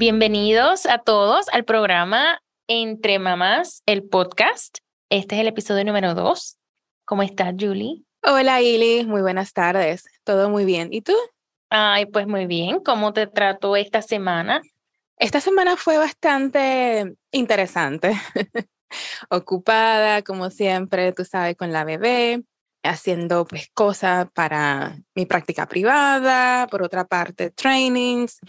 Bienvenidos 0.00 0.86
a 0.86 0.96
todos 0.96 1.50
al 1.50 1.66
programa 1.66 2.40
Entre 2.68 3.18
Mamás, 3.18 3.82
el 3.84 4.02
podcast. 4.02 4.78
Este 5.10 5.34
es 5.34 5.42
el 5.42 5.48
episodio 5.48 5.84
número 5.84 6.14
dos. 6.14 6.56
¿Cómo 7.04 7.22
estás, 7.22 7.52
Julie? 7.60 8.02
Hola, 8.22 8.62
Ili. 8.62 9.04
Muy 9.04 9.20
buenas 9.20 9.52
tardes. 9.52 10.06
Todo 10.24 10.48
muy 10.48 10.64
bien. 10.64 10.88
¿Y 10.90 11.02
tú? 11.02 11.12
Ay, 11.68 12.06
pues 12.06 12.26
muy 12.26 12.46
bien. 12.46 12.80
¿Cómo 12.80 13.12
te 13.12 13.26
trató 13.26 13.76
esta 13.76 14.00
semana? 14.00 14.62
Esta 15.18 15.38
semana 15.38 15.76
fue 15.76 15.98
bastante 15.98 17.16
interesante. 17.30 18.18
Ocupada, 19.28 20.22
como 20.22 20.48
siempre, 20.48 21.12
tú 21.12 21.26
sabes, 21.26 21.56
con 21.56 21.72
la 21.72 21.84
bebé, 21.84 22.42
haciendo 22.82 23.44
pues 23.44 23.68
cosas 23.74 24.28
para 24.32 24.96
mi 25.14 25.26
práctica 25.26 25.66
privada, 25.66 26.68
por 26.68 26.82
otra 26.82 27.04
parte, 27.04 27.50
trainings 27.50 28.40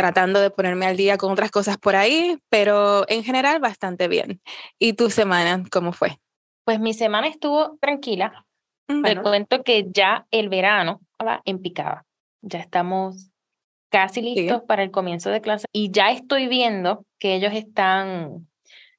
tratando 0.00 0.40
de 0.40 0.50
ponerme 0.50 0.86
al 0.86 0.96
día 0.96 1.18
con 1.18 1.30
otras 1.30 1.50
cosas 1.50 1.76
por 1.76 1.94
ahí, 1.94 2.38
pero 2.48 3.04
en 3.10 3.22
general 3.22 3.60
bastante 3.60 4.08
bien. 4.08 4.40
¿Y 4.78 4.94
tu 4.94 5.10
semana 5.10 5.62
cómo 5.70 5.92
fue? 5.92 6.18
Pues 6.64 6.80
mi 6.80 6.94
semana 6.94 7.28
estuvo 7.28 7.76
tranquila. 7.82 8.46
Mm, 8.88 9.02
Te 9.02 9.20
cuento 9.20 9.62
que 9.62 9.88
ya 9.92 10.26
el 10.30 10.48
verano 10.48 11.02
va 11.22 11.42
en 11.44 11.60
picada. 11.60 12.06
Ya 12.40 12.60
estamos 12.60 13.30
casi 13.90 14.22
listos 14.22 14.62
para 14.62 14.82
el 14.82 14.90
comienzo 14.90 15.28
de 15.28 15.42
clase 15.42 15.66
y 15.70 15.90
ya 15.90 16.10
estoy 16.12 16.46
viendo 16.48 17.04
que 17.18 17.34
ellos 17.34 17.52
están 17.52 18.48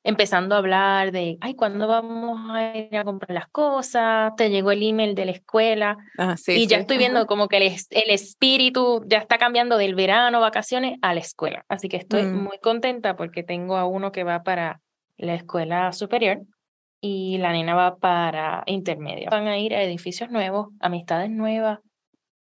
empezando 0.03 0.55
a 0.55 0.57
hablar 0.57 1.11
de, 1.11 1.37
ay, 1.41 1.55
¿cuándo 1.55 1.87
vamos 1.87 2.39
a 2.49 2.75
ir 2.75 2.97
a 2.97 3.03
comprar 3.03 3.31
las 3.31 3.47
cosas? 3.47 4.33
Te 4.35 4.49
llegó 4.49 4.71
el 4.71 4.81
email 4.81 5.13
de 5.13 5.25
la 5.25 5.31
escuela. 5.31 5.97
Ah, 6.17 6.35
y 6.47 6.67
ya 6.67 6.77
estoy 6.77 6.97
viendo 6.97 7.27
como 7.27 7.47
que 7.47 7.57
el, 7.57 7.63
el, 7.63 8.09
espíritu 8.09 9.03
ya 9.07 9.19
está 9.19 9.37
cambiando 9.37 9.77
del 9.77 9.95
verano, 9.95 10.39
vacaciones, 10.39 10.97
a 11.01 11.13
la 11.13 11.19
escuela. 11.19 11.65
Así 11.69 11.87
que 11.87 11.97
estoy 11.97 12.23
mm. 12.23 12.43
muy 12.43 12.57
contenta 12.59 13.15
porque 13.15 13.43
tengo 13.43 13.77
a 13.77 13.85
uno 13.85 14.11
que 14.11 14.23
va 14.23 14.43
para 14.43 14.81
la 15.17 15.35
escuela 15.35 15.91
superior 15.91 16.41
y 16.99 17.37
la 17.37 17.51
nena 17.51 17.75
va 17.75 17.97
para 17.97 18.63
intermedia. 18.65 19.29
Van 19.29 19.47
a 19.47 19.57
ir 19.59 19.75
a 19.75 19.83
edificios 19.83 20.31
nuevos, 20.31 20.69
amistades 20.79 21.29
nuevas 21.29 21.79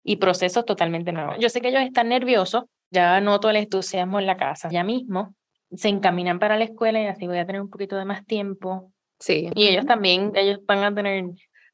y 0.03 0.17
procesos 0.17 0.65
totalmente 0.65 1.11
nuevos. 1.11 1.35
Yo 1.39 1.49
sé 1.49 1.59
que 1.59 1.67
ellos 1.67 1.81
están 1.81 2.09
nerviosos, 2.09 2.63
ya 2.91 3.19
noto 3.19 3.49
el 3.49 3.57
entusiasmo 3.57 4.19
en 4.19 4.25
la 4.25 4.37
casa. 4.37 4.69
Ya 4.71 4.83
mismo 4.83 5.35
se 5.75 5.89
encaminan 5.89 6.39
para 6.39 6.57
la 6.57 6.65
escuela 6.65 7.01
y 7.01 7.07
así 7.07 7.27
voy 7.27 7.37
a 7.37 7.45
tener 7.45 7.61
un 7.61 7.69
poquito 7.69 7.97
de 7.97 8.05
más 8.05 8.25
tiempo. 8.25 8.91
Sí. 9.19 9.49
Y 9.55 9.67
ellos 9.67 9.85
también, 9.85 10.31
ellos 10.35 10.59
van 10.65 10.83
a 10.83 10.93
tener, 10.93 11.25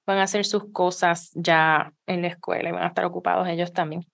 van 0.06 0.17
a 0.17 0.23
hacer 0.23 0.45
sus 0.45 0.72
cosas 0.72 1.31
ya 1.34 1.94
en 2.06 2.22
la 2.22 2.28
escuela 2.28 2.70
y 2.70 2.72
van 2.72 2.84
a 2.84 2.88
estar 2.88 3.06
ocupados 3.06 3.48
ellos 3.48 3.73
también. 3.73 4.06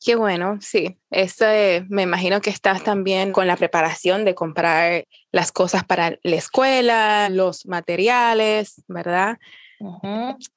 Qué 0.00 0.14
bueno, 0.14 0.58
sí. 0.60 0.96
Eso 1.10 1.44
me 1.88 2.02
imagino 2.02 2.40
que 2.40 2.50
estás 2.50 2.84
también 2.84 3.32
con 3.32 3.48
la 3.48 3.56
preparación 3.56 4.24
de 4.24 4.34
comprar 4.34 5.04
las 5.32 5.50
cosas 5.50 5.84
para 5.84 6.18
la 6.22 6.36
escuela, 6.36 7.28
los 7.30 7.66
materiales, 7.66 8.84
¿verdad? 8.86 9.38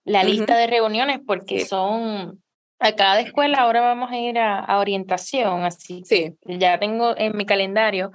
La 0.03 0.23
lista 0.23 0.57
de 0.57 0.67
reuniones, 0.67 1.19
porque 1.25 1.65
son 1.65 2.39
a 2.79 2.95
cada 2.95 3.19
escuela 3.19 3.59
ahora 3.59 3.81
vamos 3.81 4.11
a 4.11 4.17
ir 4.17 4.39
a, 4.39 4.59
a 4.59 4.79
orientación, 4.79 5.63
así 5.63 6.01
sí. 6.03 6.35
ya 6.45 6.79
tengo 6.79 7.15
en 7.15 7.37
mi 7.37 7.45
calendario 7.45 8.11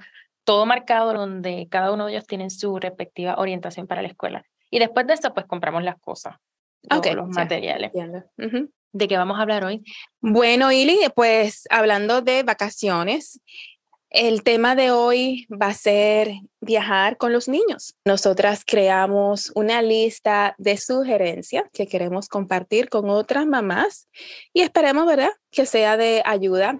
todo 0.47 0.65
marcado 0.65 1.11
donde 1.11 1.67
cada 1.69 1.91
uno 1.91 2.05
de 2.05 2.13
ellos 2.13 2.25
tiene 2.25 2.49
su 2.49 2.79
respectiva 2.79 3.35
orientación 3.37 3.85
para 3.85 4.01
la 4.01 4.07
escuela. 4.07 4.45
Y 4.71 4.79
después 4.79 5.05
de 5.05 5.15
eso, 5.15 5.33
pues 5.33 5.45
compramos 5.45 5.83
las 5.83 5.99
cosas, 5.99 6.37
los 6.89 7.27
materiales. 7.27 7.91
¿De 8.93 9.07
qué 9.09 9.17
vamos 9.17 9.37
a 9.37 9.41
hablar 9.41 9.65
hoy? 9.65 9.83
Bueno, 10.21 10.71
Ili, 10.71 10.99
pues 11.13 11.67
hablando 11.69 12.21
de 12.21 12.43
vacaciones, 12.43 13.41
el 14.09 14.43
tema 14.43 14.73
de 14.75 14.91
hoy 14.91 15.47
va 15.51 15.67
a 15.67 15.73
ser 15.73 16.31
viajar 16.61 17.17
con 17.17 17.33
los 17.33 17.49
niños. 17.49 17.95
Nosotras 18.05 18.63
creamos 18.65 19.51
una 19.53 19.81
lista 19.81 20.55
de 20.57 20.77
sugerencias 20.77 21.65
que 21.73 21.87
queremos 21.87 22.29
compartir 22.29 22.87
con 22.87 23.09
otras 23.09 23.45
mamás 23.45 24.07
y 24.53 24.61
esperemos, 24.61 25.07
¿verdad?, 25.07 25.31
que 25.51 25.65
sea 25.65 25.97
de 25.97 26.21
ayuda 26.25 26.79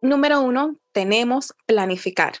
Número 0.00 0.40
uno, 0.40 0.76
tenemos 0.92 1.54
planificar. 1.66 2.34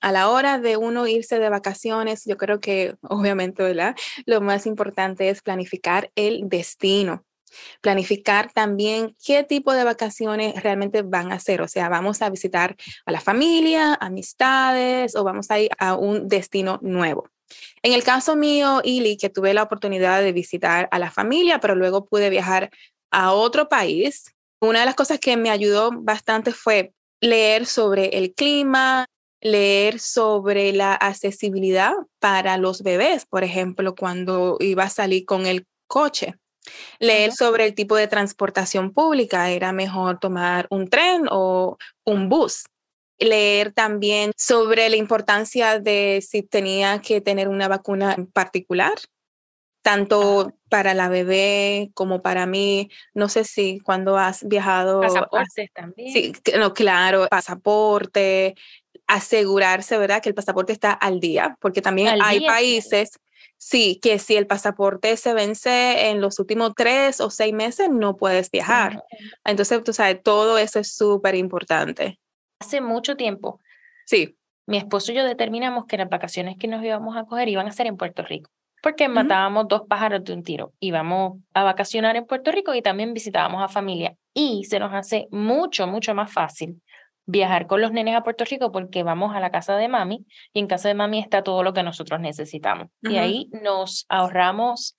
A 0.00 0.10
la 0.10 0.28
hora 0.28 0.58
de 0.58 0.76
uno 0.76 1.06
irse 1.06 1.38
de 1.38 1.48
vacaciones, 1.48 2.24
yo 2.24 2.36
creo 2.36 2.60
que 2.60 2.96
obviamente, 3.02 3.62
¿verdad? 3.62 3.94
Lo 4.26 4.40
más 4.40 4.66
importante 4.66 5.28
es 5.28 5.42
planificar 5.42 6.10
el 6.16 6.48
destino. 6.48 7.24
Planificar 7.82 8.50
también 8.52 9.14
qué 9.24 9.44
tipo 9.44 9.74
de 9.74 9.84
vacaciones 9.84 10.60
realmente 10.62 11.02
van 11.02 11.30
a 11.30 11.36
hacer. 11.36 11.60
O 11.62 11.68
sea, 11.68 11.88
vamos 11.88 12.22
a 12.22 12.30
visitar 12.30 12.76
a 13.04 13.12
la 13.12 13.20
familia, 13.20 13.94
amistades 13.94 15.14
o 15.14 15.22
vamos 15.22 15.50
a 15.50 15.60
ir 15.60 15.70
a 15.78 15.94
un 15.94 16.28
destino 16.28 16.78
nuevo. 16.82 17.28
En 17.82 17.92
el 17.92 18.02
caso 18.02 18.34
mío, 18.34 18.80
Ili, 18.82 19.16
que 19.16 19.28
tuve 19.28 19.52
la 19.54 19.62
oportunidad 19.62 20.22
de 20.22 20.32
visitar 20.32 20.88
a 20.90 20.98
la 20.98 21.10
familia, 21.10 21.60
pero 21.60 21.74
luego 21.74 22.06
pude 22.06 22.30
viajar 22.30 22.70
a 23.10 23.32
otro 23.32 23.68
país, 23.68 24.34
una 24.62 24.80
de 24.80 24.86
las 24.86 24.94
cosas 24.94 25.18
que 25.18 25.36
me 25.36 25.50
ayudó 25.50 25.90
bastante 25.92 26.52
fue 26.52 26.94
leer 27.22 27.66
sobre 27.66 28.18
el 28.18 28.34
clima, 28.34 29.06
leer 29.40 29.98
sobre 30.00 30.72
la 30.72 30.92
accesibilidad 30.94 31.92
para 32.18 32.58
los 32.58 32.82
bebés, 32.82 33.24
por 33.26 33.44
ejemplo, 33.44 33.94
cuando 33.94 34.58
iba 34.60 34.84
a 34.84 34.90
salir 34.90 35.24
con 35.24 35.46
el 35.46 35.66
coche. 35.86 36.34
Leer 37.00 37.32
sobre 37.32 37.64
el 37.66 37.74
tipo 37.74 37.96
de 37.96 38.06
transportación 38.06 38.92
pública, 38.92 39.50
era 39.50 39.72
mejor 39.72 40.18
tomar 40.20 40.66
un 40.70 40.88
tren 40.88 41.26
o 41.30 41.76
un 42.04 42.28
bus. 42.28 42.64
Leer 43.18 43.72
también 43.72 44.32
sobre 44.36 44.88
la 44.88 44.96
importancia 44.96 45.80
de 45.80 46.24
si 46.28 46.42
tenía 46.42 47.00
que 47.00 47.20
tener 47.20 47.48
una 47.48 47.68
vacuna 47.68 48.14
en 48.14 48.26
particular, 48.26 48.94
tanto 49.82 50.54
para 50.68 50.94
la 50.94 51.08
bebé 51.08 51.90
como 51.94 52.22
para 52.22 52.46
mí. 52.46 52.88
No 53.12 53.28
sé 53.28 53.44
si 53.44 53.80
cuando 53.80 54.16
has 54.16 54.46
viajado. 54.46 55.00
Pasaportes 55.00 55.70
también. 55.74 56.12
Sí, 56.12 56.32
no, 56.56 56.72
claro, 56.72 57.26
pasaporte, 57.28 58.54
asegurarse, 59.06 59.98
¿verdad? 59.98 60.22
Que 60.22 60.30
el 60.30 60.34
pasaporte 60.34 60.72
está 60.72 60.92
al 60.92 61.20
día, 61.20 61.56
porque 61.60 61.82
también 61.82 62.22
hay 62.22 62.46
países, 62.46 63.18
sí, 63.58 63.98
que 64.00 64.18
si 64.18 64.36
el 64.36 64.46
pasaporte 64.46 65.16
se 65.16 65.34
vence 65.34 66.08
en 66.08 66.20
los 66.20 66.38
últimos 66.38 66.72
tres 66.76 67.20
o 67.20 67.28
seis 67.28 67.52
meses, 67.52 67.90
no 67.90 68.16
puedes 68.16 68.50
viajar. 68.50 69.02
Entonces, 69.44 69.82
tú 69.84 69.92
sabes, 69.92 70.22
todo 70.22 70.58
eso 70.58 70.78
es 70.78 70.94
súper 70.94 71.34
importante. 71.34 72.18
Hace 72.60 72.80
mucho 72.80 73.16
tiempo. 73.16 73.60
Sí. 74.06 74.36
Mi 74.66 74.76
esposo 74.76 75.10
y 75.10 75.16
yo 75.16 75.24
determinamos 75.24 75.86
que 75.86 75.98
las 75.98 76.08
vacaciones 76.08 76.56
que 76.56 76.68
nos 76.68 76.84
íbamos 76.84 77.16
a 77.16 77.24
coger 77.24 77.48
iban 77.48 77.66
a 77.66 77.72
ser 77.72 77.88
en 77.88 77.96
Puerto 77.96 78.22
Rico 78.22 78.50
porque 78.82 79.08
matábamos 79.08 79.68
dos 79.68 79.82
pájaros 79.88 80.24
de 80.24 80.34
un 80.34 80.42
tiro. 80.42 80.72
Íbamos 80.80 81.38
a 81.54 81.62
vacacionar 81.62 82.16
en 82.16 82.26
Puerto 82.26 82.50
Rico 82.50 82.74
y 82.74 82.82
también 82.82 83.14
visitábamos 83.14 83.62
a 83.62 83.68
familia. 83.68 84.16
Y 84.34 84.64
se 84.64 84.80
nos 84.80 84.92
hace 84.92 85.28
mucho, 85.30 85.86
mucho 85.86 86.14
más 86.14 86.32
fácil 86.32 86.82
viajar 87.24 87.68
con 87.68 87.80
los 87.80 87.92
nenes 87.92 88.16
a 88.16 88.24
Puerto 88.24 88.44
Rico 88.44 88.72
porque 88.72 89.04
vamos 89.04 89.36
a 89.36 89.40
la 89.40 89.52
casa 89.52 89.76
de 89.76 89.86
mami 89.86 90.26
y 90.52 90.58
en 90.58 90.66
casa 90.66 90.88
de 90.88 90.94
mami 90.94 91.20
está 91.20 91.42
todo 91.44 91.62
lo 91.62 91.72
que 91.72 91.84
nosotros 91.84 92.18
necesitamos. 92.20 92.88
Y 93.02 93.16
ahí 93.16 93.48
nos 93.62 94.04
ahorramos 94.08 94.96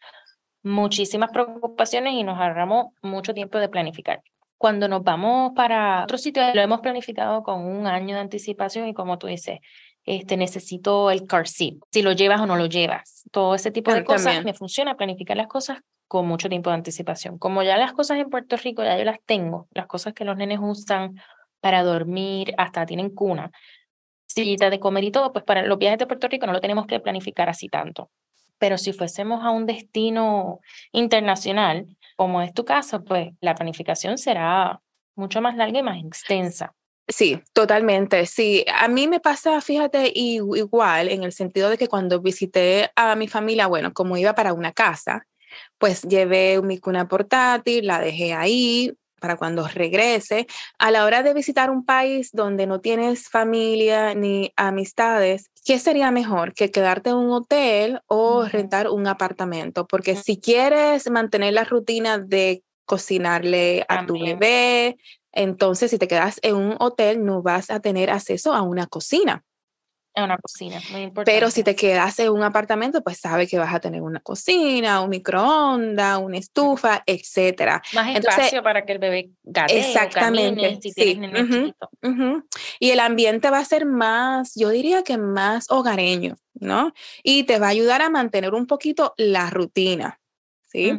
muchísimas 0.63 1.31
preocupaciones 1.31 2.13
y 2.13 2.23
nos 2.23 2.39
ahorramos 2.39 2.87
mucho 3.01 3.33
tiempo 3.33 3.57
de 3.57 3.67
planificar. 3.67 4.21
Cuando 4.57 4.87
nos 4.87 5.03
vamos 5.03 5.51
para 5.57 6.03
otro 6.03 6.17
sitio, 6.17 6.41
lo 6.53 6.61
hemos 6.61 6.79
planificado 6.79 7.43
con 7.43 7.65
un 7.65 7.85
año 7.85 8.15
de 8.15 8.21
anticipación 8.21 8.87
y 8.87 8.93
como 8.93 9.17
tú 9.17 9.27
dices, 9.27 9.59
este, 10.05 10.37
necesito 10.37 11.11
el 11.11 11.25
car 11.25 11.47
seat, 11.47 11.75
si 11.91 12.01
lo 12.01 12.11
llevas 12.11 12.41
o 12.41 12.45
no 12.45 12.55
lo 12.55 12.65
llevas. 12.65 13.23
Todo 13.31 13.55
ese 13.55 13.71
tipo 13.71 13.93
de 13.93 14.03
cosas 14.03 14.43
me 14.43 14.53
funciona 14.53 14.95
planificar 14.95 15.37
las 15.37 15.47
cosas 15.47 15.79
con 16.07 16.27
mucho 16.27 16.49
tiempo 16.49 16.69
de 16.69 16.75
anticipación. 16.75 17.37
Como 17.37 17.63
ya 17.63 17.77
las 17.77 17.93
cosas 17.93 18.19
en 18.19 18.29
Puerto 18.29 18.57
Rico 18.57 18.83
ya 18.83 18.97
yo 18.97 19.05
las 19.05 19.19
tengo, 19.25 19.67
las 19.71 19.87
cosas 19.87 20.13
que 20.13 20.25
los 20.25 20.37
nenes 20.37 20.59
usan 20.61 21.15
para 21.59 21.83
dormir, 21.83 22.53
hasta 22.57 22.85
tienen 22.85 23.09
cuna, 23.09 23.51
sillita 24.27 24.69
de 24.69 24.79
comer 24.79 25.05
y 25.05 25.11
todo, 25.11 25.31
pues 25.31 25.45
para 25.45 25.63
los 25.63 25.77
viajes 25.77 25.99
de 25.99 26.07
Puerto 26.07 26.27
Rico 26.27 26.45
no 26.45 26.53
lo 26.53 26.61
tenemos 26.61 26.85
que 26.85 26.99
planificar 26.99 27.49
así 27.49 27.69
tanto. 27.69 28.11
Pero 28.57 28.77
si 28.77 28.93
fuésemos 28.93 29.43
a 29.43 29.51
un 29.51 29.65
destino 29.65 30.59
internacional, 30.91 31.87
como 32.15 32.41
es 32.41 32.53
tu 32.53 32.65
caso, 32.65 33.03
pues 33.03 33.33
la 33.41 33.55
planificación 33.55 34.17
será 34.17 34.81
mucho 35.15 35.41
más 35.41 35.55
larga 35.55 35.79
y 35.79 35.83
más 35.83 36.03
extensa. 36.03 36.73
Sí, 37.07 37.41
totalmente. 37.51 38.25
Sí, 38.25 38.65
a 38.73 38.87
mí 38.87 39.07
me 39.07 39.19
pasa, 39.19 39.59
fíjate, 39.59 40.11
igual 40.15 41.09
en 41.09 41.23
el 41.23 41.33
sentido 41.33 41.69
de 41.69 41.77
que 41.77 41.87
cuando 41.87 42.21
visité 42.21 42.91
a 42.95 43.15
mi 43.15 43.27
familia, 43.27 43.67
bueno, 43.67 43.93
como 43.93 44.15
iba 44.15 44.33
para 44.35 44.53
una 44.53 44.71
casa, 44.71 45.27
pues 45.77 46.03
llevé 46.03 46.61
mi 46.61 46.79
cuna 46.79 47.07
portátil, 47.07 47.87
la 47.87 47.99
dejé 47.99 48.33
ahí 48.33 48.93
para 49.19 49.37
cuando 49.37 49.67
regrese. 49.67 50.47
A 50.79 50.91
la 50.91 51.05
hora 51.05 51.23
de 51.23 51.33
visitar 51.33 51.69
un 51.69 51.85
país 51.85 52.29
donde 52.33 52.67
no 52.67 52.79
tienes 52.81 53.29
familia 53.29 54.13
ni 54.15 54.51
amistades, 54.55 55.49
¿qué 55.65 55.79
sería 55.79 56.11
mejor 56.11 56.53
que 56.53 56.71
quedarte 56.71 57.09
en 57.09 57.17
un 57.17 57.31
hotel 57.31 58.01
o 58.07 58.45
rentar 58.45 58.89
un 58.89 59.07
apartamento? 59.07 59.87
Porque 59.87 60.15
si 60.15 60.39
quieres 60.39 61.09
mantener 61.09 61.53
la 61.53 61.63
rutina 61.63 62.17
de 62.17 62.63
cocinarle 62.85 63.85
a 63.87 64.05
tu 64.05 64.19
bebé, 64.19 64.97
Entonces, 65.33 65.91
si 65.91 65.97
te 65.97 66.07
quedas 66.07 66.39
en 66.43 66.55
un 66.55 66.75
hotel, 66.79 67.25
no 67.25 67.41
vas 67.41 67.69
a 67.69 67.79
tener 67.79 68.09
acceso 68.09 68.53
a 68.53 68.61
una 68.61 68.87
cocina. 68.87 69.43
A 70.15 70.25
una 70.25 70.37
cocina, 70.37 70.79
muy 70.91 71.01
importante. 71.01 71.31
Pero 71.31 71.49
si 71.49 71.63
te 71.63 71.75
quedas 71.75 72.19
en 72.19 72.29
un 72.29 72.43
apartamento, 72.43 73.01
pues 73.01 73.17
sabes 73.17 73.49
que 73.49 73.57
vas 73.57 73.73
a 73.73 73.79
tener 73.79 74.03
una 74.03 74.19
cocina, 74.19 75.01
un 75.01 75.09
microondas, 75.09 76.19
una 76.19 76.37
estufa, 76.37 77.01
etcétera. 77.07 77.81
Más 77.93 78.15
espacio 78.15 78.61
para 78.61 78.85
que 78.85 78.93
el 78.93 78.99
bebé 78.99 79.31
gatee 79.41 79.79
exactamente, 79.79 80.77
si 80.79 80.91
sí. 80.91 81.17
tienes 81.19 81.73
Y 82.79 82.91
el 82.91 82.99
ambiente 82.99 83.49
va 83.49 83.57
a 83.57 83.65
ser 83.65 83.87
más, 83.87 84.53
yo 84.53 84.69
diría 84.69 85.01
que 85.01 85.17
más 85.17 85.65
hogareño, 85.71 86.35
¿no? 86.53 86.93
Y 87.23 87.45
te 87.45 87.57
va 87.57 87.65
a 87.65 87.69
ayudar 87.69 88.03
a 88.03 88.11
mantener 88.11 88.53
un 88.53 88.67
poquito 88.67 89.15
la 89.17 89.49
rutina, 89.49 90.19
¿sí? 90.65 90.91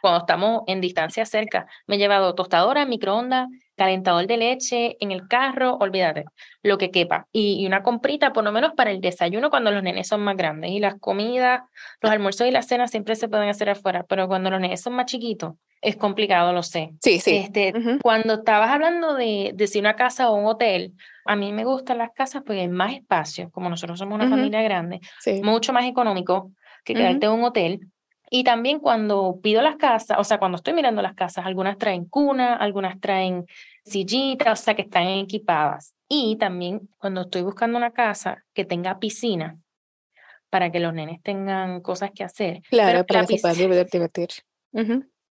Cuando 0.00 0.20
estamos 0.20 0.62
en 0.68 0.80
distancia 0.80 1.26
cerca, 1.26 1.66
me 1.86 1.96
he 1.96 1.98
llevado 1.98 2.34
tostadora, 2.34 2.86
microondas, 2.86 3.48
calentador 3.76 4.26
de 4.26 4.36
leche 4.36 4.96
en 5.00 5.10
el 5.10 5.26
carro, 5.28 5.76
olvídate, 5.76 6.24
lo 6.62 6.78
que 6.78 6.90
quepa. 6.90 7.26
Y, 7.32 7.66
una 7.66 7.82
comprita, 7.82 8.32
por 8.32 8.44
lo 8.44 8.52
menos 8.52 8.72
para 8.74 8.90
el 8.90 9.00
desayuno 9.00 9.50
cuando 9.50 9.70
los 9.70 9.82
nenes 9.82 10.08
son 10.08 10.22
más 10.22 10.36
grandes. 10.36 10.70
Y 10.70 10.80
las 10.80 10.98
comidas, 11.00 11.62
los 12.00 12.12
almuerzos 12.12 12.46
y 12.46 12.50
las 12.50 12.66
cenas 12.66 12.90
siempre 12.90 13.16
se 13.16 13.28
pueden 13.28 13.48
hacer 13.48 13.70
afuera, 13.70 14.04
pero 14.08 14.28
cuando 14.28 14.50
los 14.50 14.60
nenes 14.60 14.80
son 14.80 14.94
más 14.94 15.06
chiquitos, 15.06 15.54
es 15.80 15.96
complicado, 15.96 16.52
lo 16.52 16.62
sé. 16.62 16.90
Sí, 17.02 17.20
sí. 17.20 17.36
Este, 17.36 17.72
Cuando 18.02 18.34
estabas 18.34 18.70
hablando 18.70 19.14
de, 19.14 19.52
de, 19.54 19.66
si 19.66 19.80
una 19.80 19.96
casa 19.96 20.30
o 20.30 20.34
un 20.34 20.46
hotel, 20.46 20.94
a 21.26 21.36
mí 21.36 21.52
me 21.52 21.64
gustan 21.64 21.98
las 21.98 22.10
casas 22.14 22.42
porque 22.44 22.62
hay 22.62 22.68
más 22.68 22.94
espacio, 22.94 23.50
como 23.50 23.68
nosotros 23.68 23.98
somos 23.98 24.14
una 24.14 24.28
familia 24.28 24.62
grande, 24.62 25.00
mucho 25.42 25.72
más 25.72 25.84
económico 25.84 26.52
que 26.84 26.94
quedarte 26.94 27.26
en 27.26 27.32
un 27.32 27.44
hotel. 27.44 27.80
Y 28.30 28.44
también 28.44 28.80
cuando 28.80 29.38
pido 29.42 29.62
las 29.62 29.76
casas, 29.76 30.18
o 30.18 30.24
sea, 30.24 30.38
cuando 30.38 30.56
estoy 30.56 30.72
mirando 30.74 31.02
las 31.02 31.14
casas, 31.14 31.46
algunas 31.46 31.78
traen 31.78 32.06
cuna, 32.06 32.54
algunas 32.56 33.00
traen 33.00 33.46
sillitas, 33.84 34.60
o 34.60 34.62
sea, 34.62 34.74
que 34.74 34.82
están 34.82 35.06
equipadas. 35.06 35.94
Y 36.08 36.36
también 36.36 36.88
cuando 36.98 37.22
estoy 37.22 37.42
buscando 37.42 37.78
una 37.78 37.92
casa 37.92 38.44
que 38.54 38.64
tenga 38.64 38.98
piscina, 38.98 39.58
para 40.54 40.70
que 40.70 40.78
los 40.78 40.94
nenes 40.94 41.20
tengan 41.20 41.80
cosas 41.80 42.12
que 42.12 42.22
hacer. 42.22 42.62
Claro, 42.70 43.04
para 43.04 43.26
que 43.26 43.38
se 43.38 43.52
divertir. 43.54 44.28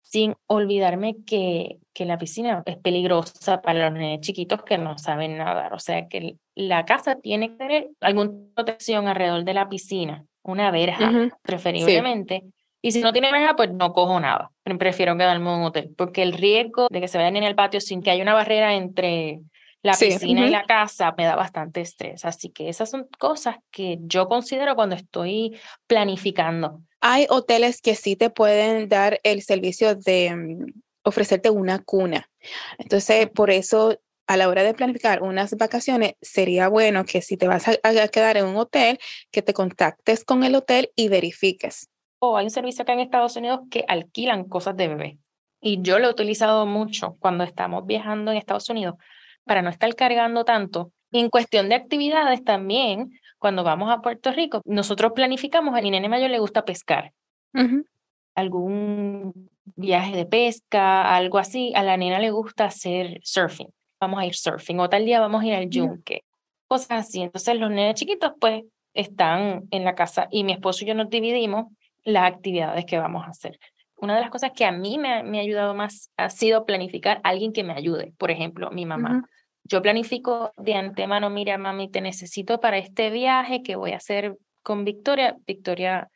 Sin 0.02 0.34
olvidarme 0.48 1.18
que, 1.24 1.78
que 1.92 2.04
la 2.04 2.18
piscina 2.18 2.64
es 2.66 2.76
peligrosa 2.78 3.62
para 3.62 3.90
los 3.90 3.92
nenes 3.92 4.22
chiquitos 4.22 4.64
que 4.64 4.76
no 4.76 4.98
saben 4.98 5.38
nadar. 5.38 5.72
O 5.72 5.78
sea, 5.78 6.08
que 6.08 6.38
la 6.56 6.84
casa 6.84 7.20
tiene 7.20 7.50
que 7.50 7.54
tener 7.54 7.90
alguna 8.00 8.32
protección 8.56 9.06
alrededor 9.06 9.44
de 9.44 9.54
la 9.54 9.68
piscina, 9.68 10.26
una 10.42 10.72
verja, 10.72 11.30
preferiblemente. 11.42 12.42
Y 12.84 12.92
si 12.92 13.00
no 13.00 13.14
tiene 13.14 13.32
verja, 13.32 13.56
pues 13.56 13.72
no 13.72 13.94
cojo 13.94 14.20
nada. 14.20 14.50
Prefiero 14.78 15.16
quedarme 15.16 15.50
en 15.50 15.60
un 15.60 15.64
hotel, 15.64 15.94
porque 15.96 16.22
el 16.22 16.34
riesgo 16.34 16.86
de 16.90 17.00
que 17.00 17.08
se 17.08 17.16
vayan 17.16 17.34
en 17.36 17.44
el 17.44 17.54
patio 17.54 17.80
sin 17.80 18.02
que 18.02 18.10
haya 18.10 18.22
una 18.22 18.34
barrera 18.34 18.74
entre 18.74 19.40
la 19.80 19.96
piscina 19.96 20.46
y 20.46 20.50
la 20.50 20.64
casa 20.64 21.14
me 21.16 21.24
da 21.24 21.34
bastante 21.34 21.80
estrés. 21.80 22.26
Así 22.26 22.50
que 22.50 22.68
esas 22.68 22.90
son 22.90 23.08
cosas 23.18 23.56
que 23.70 23.96
yo 24.02 24.28
considero 24.28 24.74
cuando 24.74 24.96
estoy 24.96 25.58
planificando. 25.86 26.82
Hay 27.00 27.26
hoteles 27.30 27.80
que 27.80 27.94
sí 27.94 28.16
te 28.16 28.28
pueden 28.28 28.90
dar 28.90 29.18
el 29.22 29.40
servicio 29.40 29.94
de 29.94 30.36
mm, 30.36 30.66
ofrecerte 31.04 31.48
una 31.48 31.78
cuna. 31.78 32.28
Entonces, 32.76 33.30
por 33.30 33.50
eso 33.50 33.98
a 34.26 34.36
la 34.36 34.46
hora 34.46 34.62
de 34.62 34.74
planificar 34.74 35.22
unas 35.22 35.56
vacaciones, 35.56 36.16
sería 36.20 36.68
bueno 36.68 37.06
que 37.06 37.22
si 37.22 37.38
te 37.38 37.48
vas 37.48 37.66
a, 37.66 38.08
quedar 38.08 38.36
en 38.36 38.44
un 38.44 38.56
hotel, 38.56 38.98
que 39.30 39.40
te 39.40 39.54
contactes 39.54 40.22
con 40.22 40.44
el 40.44 40.54
hotel 40.54 40.90
y 40.94 41.08
verifiques 41.08 41.88
hay 42.36 42.44
un 42.44 42.50
servicio 42.50 42.82
acá 42.82 42.92
en 42.92 43.00
Estados 43.00 43.36
Unidos 43.36 43.60
que 43.70 43.84
alquilan 43.86 44.44
cosas 44.44 44.76
de 44.76 44.88
bebé. 44.88 45.18
Y 45.60 45.80
yo 45.80 45.98
lo 45.98 46.08
he 46.08 46.10
utilizado 46.10 46.66
mucho 46.66 47.16
cuando 47.20 47.44
estamos 47.44 47.86
viajando 47.86 48.30
en 48.30 48.36
Estados 48.36 48.68
Unidos 48.68 48.96
para 49.44 49.62
no 49.62 49.70
estar 49.70 49.94
cargando 49.94 50.44
tanto. 50.44 50.92
Y 51.10 51.20
en 51.20 51.30
cuestión 51.30 51.68
de 51.68 51.76
actividades 51.76 52.44
también, 52.44 53.18
cuando 53.38 53.62
vamos 53.62 53.90
a 53.90 54.00
Puerto 54.00 54.32
Rico, 54.32 54.60
nosotros 54.64 55.12
planificamos, 55.14 55.76
a 55.76 55.80
mi 55.80 55.90
nene 55.90 56.08
mayor 56.08 56.30
le 56.30 56.38
gusta 56.38 56.64
pescar. 56.64 57.12
Algún 58.34 59.48
viaje 59.76 60.16
de 60.16 60.26
pesca, 60.26 61.14
algo 61.14 61.38
así. 61.38 61.72
A 61.74 61.82
la 61.82 61.96
nena 61.96 62.18
le 62.18 62.30
gusta 62.30 62.66
hacer 62.66 63.20
surfing. 63.22 63.68
Vamos 64.00 64.20
a 64.20 64.26
ir 64.26 64.34
surfing. 64.34 64.80
O 64.80 64.88
tal 64.88 65.04
día 65.04 65.20
vamos 65.20 65.42
a 65.42 65.46
ir 65.46 65.54
al 65.54 65.70
yunque. 65.70 66.24
Cosas 66.66 67.06
así. 67.06 67.22
Entonces 67.22 67.58
los 67.58 67.70
nenes 67.70 67.94
chiquitos 67.94 68.32
pues 68.40 68.64
están 68.92 69.64
en 69.70 69.84
la 69.84 69.94
casa 69.94 70.28
y 70.30 70.44
mi 70.44 70.52
esposo 70.52 70.84
y 70.84 70.88
yo 70.88 70.94
nos 70.94 71.10
dividimos 71.10 71.66
las 72.04 72.32
actividades 72.32 72.84
que 72.84 72.98
vamos 72.98 73.24
a 73.24 73.30
hacer. 73.30 73.58
Una 73.96 74.14
de 74.14 74.20
las 74.20 74.30
cosas 74.30 74.52
que 74.54 74.64
a 74.64 74.72
mí 74.72 74.98
me, 74.98 75.08
ha 75.08 75.42
ayudado 75.42 75.74
más 75.74 76.10
ha 76.16 76.28
sido 76.30 76.66
planificar 76.66 77.20
a 77.24 77.30
alguien 77.30 77.52
que 77.52 77.64
me 77.64 77.72
ayude. 77.72 78.12
Por 78.18 78.30
ejemplo, 78.30 78.70
mi 78.70 78.86
mamá. 78.86 79.28
Yo 79.64 79.80
planifico 79.80 80.52
de 80.58 80.74
antemano, 80.74 81.30
mira, 81.30 81.56
mami, 81.56 81.88
te 81.90 82.02
necesito 82.02 82.60
para 82.60 82.76
este 82.76 83.08
viaje 83.10 83.62
que 83.62 83.76
voy 83.76 83.92
a 83.92 83.96
hacer 83.96 84.36
con 84.62 84.84
Victoria. 84.84 85.36
Victoria 85.46 86.10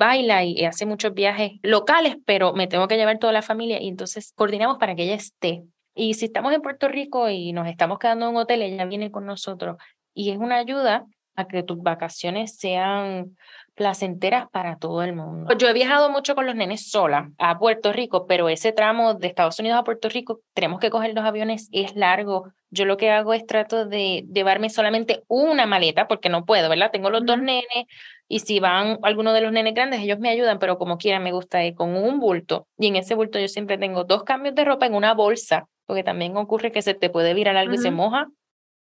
baila 0.00 0.44
y 0.44 0.64
hace 0.64 0.86
muchos 0.86 1.12
viajes 1.12 1.52
locales, 1.62 2.16
pero 2.24 2.54
me 2.54 2.66
tengo 2.66 2.88
que 2.88 2.96
llevar 2.96 3.18
toda 3.18 3.34
la 3.34 3.42
familia 3.42 3.80
y 3.82 3.88
entonces 3.88 4.32
coordinamos 4.34 4.78
para 4.78 4.96
que 4.96 5.04
ella 5.04 5.14
esté. 5.14 5.62
Y 5.94 6.14
si 6.14 6.24
estamos 6.24 6.54
en 6.54 6.62
Puerto 6.62 6.88
Rico 6.88 7.28
y 7.28 7.52
nos 7.52 7.68
estamos 7.68 7.98
quedando 7.98 8.26
en 8.26 8.32
un 8.34 8.38
hotel, 8.38 8.62
ella 8.62 8.86
viene 8.86 9.10
con 9.10 9.26
nosotros 9.26 9.76
y 10.14 10.30
es 10.30 10.38
una 10.38 10.56
ayuda 10.56 11.04
a 11.36 11.46
que 11.46 11.62
tus 11.62 11.82
vacaciones 11.82 12.56
sean 12.56 13.36
placenteras 13.74 14.48
para 14.50 14.76
todo 14.76 15.02
el 15.02 15.14
mundo. 15.14 15.54
Yo 15.56 15.68
he 15.68 15.72
viajado 15.72 16.10
mucho 16.10 16.34
con 16.34 16.44
los 16.44 16.54
nenes 16.54 16.90
sola 16.90 17.30
a 17.38 17.58
Puerto 17.58 17.92
Rico, 17.92 18.26
pero 18.26 18.48
ese 18.48 18.72
tramo 18.72 19.14
de 19.14 19.26
Estados 19.26 19.58
Unidos 19.58 19.78
a 19.78 19.84
Puerto 19.84 20.08
Rico 20.08 20.40
tenemos 20.52 20.80
que 20.80 20.90
coger 20.90 21.14
los 21.14 21.24
aviones, 21.24 21.68
es 21.72 21.96
largo. 21.96 22.52
Yo 22.70 22.84
lo 22.84 22.96
que 22.96 23.10
hago 23.10 23.32
es 23.32 23.46
trato 23.46 23.86
de 23.86 24.26
llevarme 24.32 24.68
solamente 24.68 25.22
una 25.28 25.66
maleta, 25.66 26.08
porque 26.08 26.28
no 26.28 26.44
puedo, 26.44 26.68
¿verdad? 26.68 26.90
Tengo 26.90 27.08
los 27.10 27.24
dos 27.24 27.38
nenes 27.38 27.86
y 28.28 28.40
si 28.40 28.60
van 28.60 28.98
algunos 29.02 29.32
de 29.32 29.40
los 29.40 29.50
nenes 29.50 29.74
grandes, 29.74 30.00
ellos 30.00 30.18
me 30.18 30.28
ayudan, 30.28 30.58
pero 30.58 30.76
como 30.76 30.98
quiera 30.98 31.18
me 31.18 31.32
gusta 31.32 31.64
ir 31.64 31.74
con 31.74 31.96
un 31.96 32.20
bulto. 32.20 32.66
Y 32.78 32.88
en 32.88 32.96
ese 32.96 33.14
bulto 33.14 33.38
yo 33.38 33.48
siempre 33.48 33.78
tengo 33.78 34.04
dos 34.04 34.24
cambios 34.24 34.54
de 34.54 34.64
ropa 34.64 34.86
en 34.86 34.94
una 34.94 35.14
bolsa, 35.14 35.68
porque 35.86 36.04
también 36.04 36.36
ocurre 36.36 36.70
que 36.70 36.82
se 36.82 36.94
te 36.94 37.08
puede 37.08 37.34
virar 37.34 37.56
algo 37.56 37.74
y 37.74 37.78
se 37.78 37.90
moja. 37.90 38.28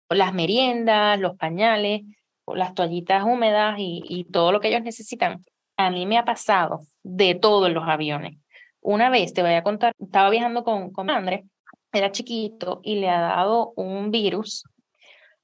Las 0.08 0.32
meriendas, 0.32 1.18
los 1.18 1.36
pañales 1.36 2.02
las 2.46 2.74
toallitas 2.74 3.24
húmedas 3.24 3.76
y, 3.78 4.26
todo 4.32 4.52
lo 4.52 4.60
que 4.60 4.68
ellos 4.68 4.82
necesitan. 4.82 5.44
A 5.76 5.90
mí 5.90 6.06
me 6.06 6.18
ha 6.18 6.24
pasado 6.24 6.80
de 7.02 7.34
todo 7.34 7.66
en 7.66 7.74
los 7.74 7.88
aviones. 7.88 8.38
Una 8.80 9.10
vez, 9.10 9.32
te 9.32 9.42
voy 9.42 9.54
a 9.54 9.62
contar, 9.62 9.94
estaba 9.98 10.30
viajando 10.30 10.62
con, 10.62 10.90
con 10.92 11.10
Andrés, 11.10 11.44
era 11.92 12.12
chiquito 12.12 12.80
y 12.82 12.96
le 12.96 13.08
ha 13.08 13.20
dado 13.20 13.72
un 13.76 14.10
virus 14.10 14.64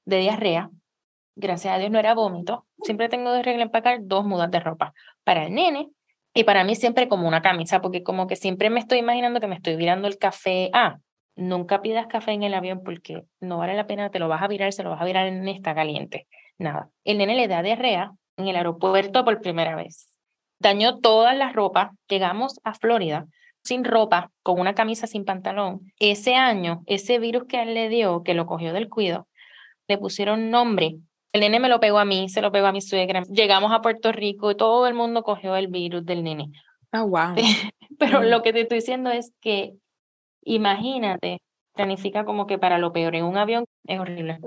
de 0.05 0.19
diarrea. 0.19 0.69
Gracias 1.35 1.73
a 1.73 1.77
Dios 1.77 1.91
no 1.91 1.99
era 1.99 2.13
vómito. 2.13 2.65
Siempre 2.83 3.09
tengo 3.09 3.31
de 3.31 3.41
regla 3.41 3.63
empacar 3.63 3.99
dos 4.01 4.25
mudas 4.25 4.51
de 4.51 4.59
ropa 4.59 4.93
para 5.23 5.45
el 5.45 5.53
nene 5.53 5.89
y 6.33 6.43
para 6.43 6.63
mí 6.63 6.75
siempre 6.75 7.07
como 7.07 7.27
una 7.27 7.41
camisa, 7.41 7.81
porque 7.81 8.03
como 8.03 8.27
que 8.27 8.35
siempre 8.35 8.69
me 8.69 8.79
estoy 8.79 8.99
imaginando 8.99 9.39
que 9.39 9.47
me 9.47 9.55
estoy 9.55 9.75
virando 9.75 10.07
el 10.07 10.17
café. 10.17 10.69
Ah, 10.73 10.97
nunca 11.35 11.81
pidas 11.81 12.07
café 12.07 12.31
en 12.31 12.43
el 12.43 12.53
avión 12.53 12.83
porque 12.83 13.23
no 13.39 13.57
vale 13.57 13.75
la 13.75 13.87
pena, 13.87 14.09
te 14.11 14.19
lo 14.19 14.27
vas 14.27 14.41
a 14.41 14.47
virar, 14.47 14.71
se 14.71 14.83
lo 14.83 14.91
vas 14.91 15.01
a 15.01 15.05
virar 15.05 15.27
en 15.27 15.47
esta 15.47 15.75
caliente. 15.75 16.27
Nada. 16.61 16.91
El 17.03 17.17
nene 17.17 17.35
le 17.35 17.47
da 17.47 17.63
diarrea 17.63 18.11
en 18.37 18.47
el 18.47 18.55
aeropuerto 18.55 19.25
por 19.25 19.41
primera 19.41 19.75
vez. 19.75 20.13
Dañó 20.59 20.99
toda 20.99 21.33
la 21.33 21.51
ropa. 21.51 21.91
Llegamos 22.07 22.59
a 22.63 22.75
Florida 22.75 23.25
sin 23.63 23.83
ropa, 23.83 24.31
con 24.43 24.59
una 24.59 24.75
camisa 24.75 25.07
sin 25.07 25.25
pantalón. 25.25 25.91
Ese 25.99 26.35
año, 26.35 26.83
ese 26.85 27.17
virus 27.19 27.45
que 27.47 27.61
él 27.61 27.73
le 27.73 27.89
dio, 27.89 28.21
que 28.23 28.35
lo 28.35 28.45
cogió 28.45 28.73
del 28.73 28.89
cuido, 28.89 29.27
le 29.87 29.97
pusieron 29.97 30.51
nombre. 30.51 30.97
El 31.33 31.41
nene 31.41 31.59
me 31.59 31.69
lo 31.69 31.79
pegó 31.79 31.97
a 31.97 32.05
mí, 32.05 32.29
se 32.29 32.41
lo 32.41 32.51
pegó 32.51 32.67
a 32.67 32.71
mi 32.71 32.81
suegra. 32.81 33.23
Llegamos 33.23 33.71
a 33.71 33.81
Puerto 33.81 34.11
Rico 34.11 34.51
y 34.51 34.55
todo 34.55 34.85
el 34.85 34.93
mundo 34.93 35.23
cogió 35.23 35.55
el 35.55 35.67
virus 35.67 36.05
del 36.05 36.23
nene. 36.23 36.51
Ah, 36.91 37.03
wow. 37.03 37.35
Pero 37.97 38.21
lo 38.21 38.43
que 38.43 38.53
te 38.53 38.61
estoy 38.61 38.79
diciendo 38.79 39.09
es 39.09 39.33
que 39.41 39.73
imagínate 40.43 41.41
planifica 41.73 42.25
como 42.25 42.47
que 42.47 42.57
para 42.57 42.77
lo 42.77 42.93
peor 42.93 43.15
en 43.15 43.25
un 43.25 43.37
avión 43.37 43.65
es 43.85 43.99
horrible. 43.99 44.39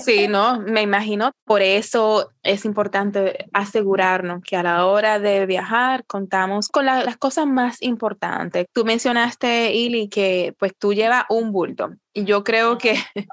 Sí, 0.00 0.28
no, 0.28 0.60
me 0.60 0.82
imagino. 0.82 1.32
Por 1.44 1.62
eso 1.62 2.30
es 2.42 2.64
importante 2.64 3.46
asegurarnos 3.52 4.42
que 4.42 4.56
a 4.56 4.62
la 4.62 4.86
hora 4.86 5.18
de 5.18 5.46
viajar 5.46 6.04
contamos 6.06 6.68
con 6.68 6.86
las 6.86 7.16
cosas 7.16 7.46
más 7.46 7.82
importantes. 7.82 8.66
Tú 8.72 8.84
mencionaste, 8.84 9.74
Ili, 9.74 10.08
que 10.08 10.54
pues 10.58 10.72
tú 10.78 10.92
llevas 10.92 11.24
un 11.30 11.52
bulto. 11.52 11.90
Y 12.12 12.24
yo 12.24 12.44
creo 12.44 12.78
que, 12.78 12.94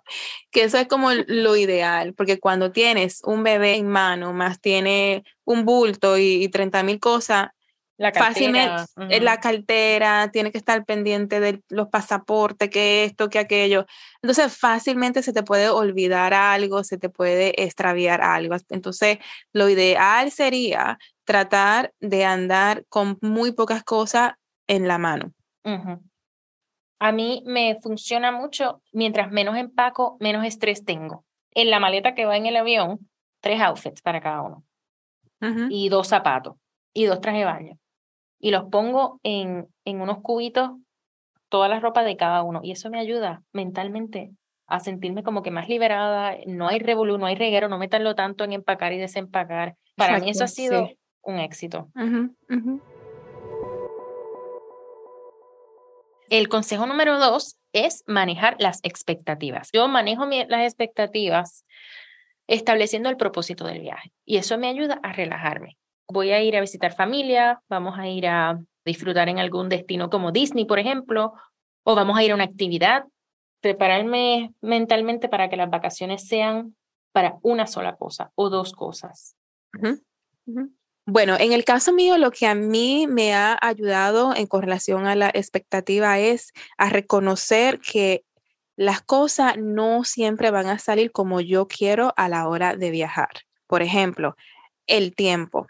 que 0.51 0.63
eso 0.63 0.77
es 0.77 0.87
como 0.87 1.09
lo 1.11 1.55
ideal, 1.55 2.13
porque 2.13 2.39
cuando 2.39 2.71
tienes 2.71 3.21
un 3.23 3.43
bebé 3.43 3.75
en 3.75 3.87
mano, 3.87 4.33
más 4.33 4.61
tiene 4.61 5.23
un 5.43 5.65
bulto 5.65 6.17
y, 6.17 6.43
y 6.43 6.49
30 6.49 6.83
mil 6.83 6.99
cosas, 6.99 7.49
la 7.97 8.11
Fácilmente, 8.11 8.83
eh, 9.09 9.21
la 9.21 9.39
cartera, 9.39 10.29
tiene 10.31 10.51
que 10.51 10.57
estar 10.57 10.83
pendiente 10.83 11.39
de 11.39 11.61
los 11.69 11.87
pasaportes, 11.87 12.69
que 12.69 13.05
esto, 13.05 13.29
que 13.29 13.39
aquello. 13.39 13.85
Entonces, 14.21 14.55
fácilmente 14.57 15.23
se 15.23 15.31
te 15.31 15.43
puede 15.43 15.69
olvidar 15.69 16.33
algo, 16.33 16.83
se 16.83 16.97
te 16.97 17.09
puede 17.09 17.63
extraviar 17.63 18.21
algo. 18.21 18.55
Entonces, 18.69 19.19
lo 19.53 19.69
ideal 19.69 20.29
sería 20.31 20.99
tratar 21.23 21.93
de 22.01 22.25
andar 22.25 22.85
con 22.89 23.17
muy 23.21 23.53
pocas 23.53 23.83
cosas 23.83 24.33
en 24.67 24.87
la 24.89 24.97
mano. 24.97 25.31
A 26.99 27.11
mí 27.11 27.43
me 27.45 27.79
funciona 27.81 28.31
mucho, 28.31 28.81
mientras 28.91 29.31
menos 29.31 29.57
empaco, 29.57 30.17
menos 30.19 30.45
estrés 30.45 30.83
tengo. 30.83 31.23
En 31.51 31.69
la 31.69 31.79
maleta 31.79 32.13
que 32.13 32.25
va 32.25 32.35
en 32.35 32.45
el 32.45 32.57
avión, 32.57 33.09
tres 33.39 33.61
outfits 33.61 34.01
para 34.01 34.19
cada 34.21 34.41
uno. 34.41 34.63
Y 35.69 35.89
dos 35.89 36.07
zapatos. 36.07 36.55
Y 36.93 37.05
dos 37.05 37.21
trajes 37.21 37.41
de 37.41 37.45
baño. 37.45 37.79
Y 38.39 38.51
los 38.51 38.65
pongo 38.65 39.19
en, 39.23 39.67
en 39.85 40.01
unos 40.01 40.19
cubitos, 40.21 40.71
toda 41.49 41.67
la 41.67 41.79
ropa 41.79 42.03
de 42.03 42.17
cada 42.17 42.43
uno. 42.43 42.61
Y 42.63 42.71
eso 42.71 42.89
me 42.89 42.99
ayuda 42.99 43.41
mentalmente 43.53 44.31
a 44.67 44.79
sentirme 44.79 45.23
como 45.23 45.41
que 45.41 45.51
más 45.51 45.69
liberada. 45.69 46.35
No 46.45 46.67
hay 46.67 46.79
revolú, 46.79 47.17
no 47.17 47.25
hay 47.25 47.35
reguero, 47.35 47.69
no 47.69 47.77
me 47.77 47.87
tardo 47.87 48.15
tanto 48.15 48.43
en 48.43 48.53
empacar 48.53 48.93
y 48.93 48.97
desempacar. 48.97 49.75
Para 49.95 50.19
mí 50.19 50.29
eso 50.29 50.43
ha 50.43 50.47
sido 50.47 50.89
un 51.21 51.39
éxito. 51.39 51.89
El 56.29 56.49
consejo 56.49 56.85
número 56.85 57.19
dos 57.19 57.57
es 57.71 58.03
manejar 58.07 58.55
las 58.59 58.79
expectativas. 58.83 59.69
Yo 59.71 59.87
manejo 59.87 60.25
las 60.25 60.63
expectativas 60.63 61.65
estableciendo 62.47 63.09
el 63.09 63.17
propósito 63.17 63.65
del 63.65 63.81
viaje 63.81 64.11
y 64.23 64.37
eso 64.37 64.57
me 64.57 64.67
ayuda 64.67 64.99
a 65.03 65.13
relajarme. 65.13 65.77
Voy 66.07 66.31
a 66.31 66.41
ir 66.41 66.55
a 66.55 66.61
visitar 66.61 66.93
familia, 66.95 67.61
vamos 67.69 67.97
a 67.97 68.07
ir 68.07 68.27
a 68.27 68.59
disfrutar 68.85 69.29
en 69.29 69.39
algún 69.39 69.69
destino 69.69 70.09
como 70.09 70.31
Disney, 70.31 70.65
por 70.65 70.79
ejemplo, 70.79 71.33
o 71.83 71.95
vamos 71.95 72.17
a 72.17 72.23
ir 72.23 72.31
a 72.31 72.35
una 72.35 72.43
actividad. 72.43 73.05
Prepararme 73.61 74.53
mentalmente 74.61 75.27
para 75.27 75.49
que 75.49 75.57
las 75.57 75.69
vacaciones 75.69 76.27
sean 76.27 76.75
para 77.11 77.37
una 77.41 77.65
sola 77.65 77.95
cosa 77.95 78.31
o 78.35 78.49
dos 78.49 78.73
cosas. 78.73 79.35
Bueno, 81.07 81.37
en 81.39 81.51
el 81.51 81.63
caso 81.63 81.93
mío, 81.93 82.17
lo 82.17 82.31
que 82.31 82.47
a 82.47 82.55
mí 82.55 83.07
me 83.07 83.33
ha 83.33 83.57
ayudado 83.61 84.35
en 84.35 84.47
correlación 84.47 85.07
a 85.07 85.15
la 85.15 85.29
expectativa 85.29 86.19
es 86.19 86.51
a 86.77 86.89
reconocer 86.89 87.79
que 87.79 88.25
las 88.75 89.01
cosas 89.01 89.55
no 89.57 90.03
siempre 90.03 90.51
van 90.51 90.67
a 90.67 90.79
salir 90.79 91.11
como 91.11 91.41
yo 91.41 91.67
quiero 91.67 92.13
a 92.17 92.27
la 92.27 92.47
hora 92.47 92.75
de 92.75 92.91
viajar. 92.91 93.29
Por 93.67 93.81
ejemplo, 93.81 94.35
el 94.87 95.15
tiempo. 95.15 95.67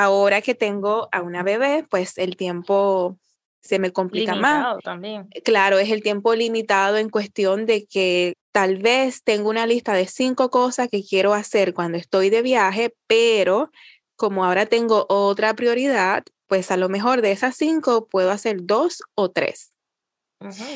Ahora 0.00 0.42
que 0.42 0.54
tengo 0.54 1.08
a 1.10 1.22
una 1.22 1.42
bebé, 1.42 1.84
pues 1.90 2.18
el 2.18 2.36
tiempo 2.36 3.18
se 3.60 3.80
me 3.80 3.90
complica 3.90 4.36
más. 4.36 4.78
También. 4.84 5.28
Claro, 5.44 5.80
es 5.80 5.90
el 5.90 6.04
tiempo 6.04 6.36
limitado 6.36 6.98
en 6.98 7.10
cuestión 7.10 7.66
de 7.66 7.84
que 7.84 8.34
tal 8.52 8.76
vez 8.76 9.24
tengo 9.24 9.50
una 9.50 9.66
lista 9.66 9.94
de 9.94 10.06
cinco 10.06 10.50
cosas 10.50 10.86
que 10.88 11.02
quiero 11.02 11.34
hacer 11.34 11.74
cuando 11.74 11.98
estoy 11.98 12.30
de 12.30 12.42
viaje, 12.42 12.94
pero 13.08 13.72
como 14.14 14.44
ahora 14.44 14.66
tengo 14.66 15.04
otra 15.08 15.54
prioridad, 15.54 16.22
pues 16.46 16.70
a 16.70 16.76
lo 16.76 16.88
mejor 16.88 17.20
de 17.20 17.32
esas 17.32 17.56
cinco 17.56 18.06
puedo 18.06 18.30
hacer 18.30 18.58
dos 18.60 19.02
o 19.16 19.32
tres. 19.32 19.72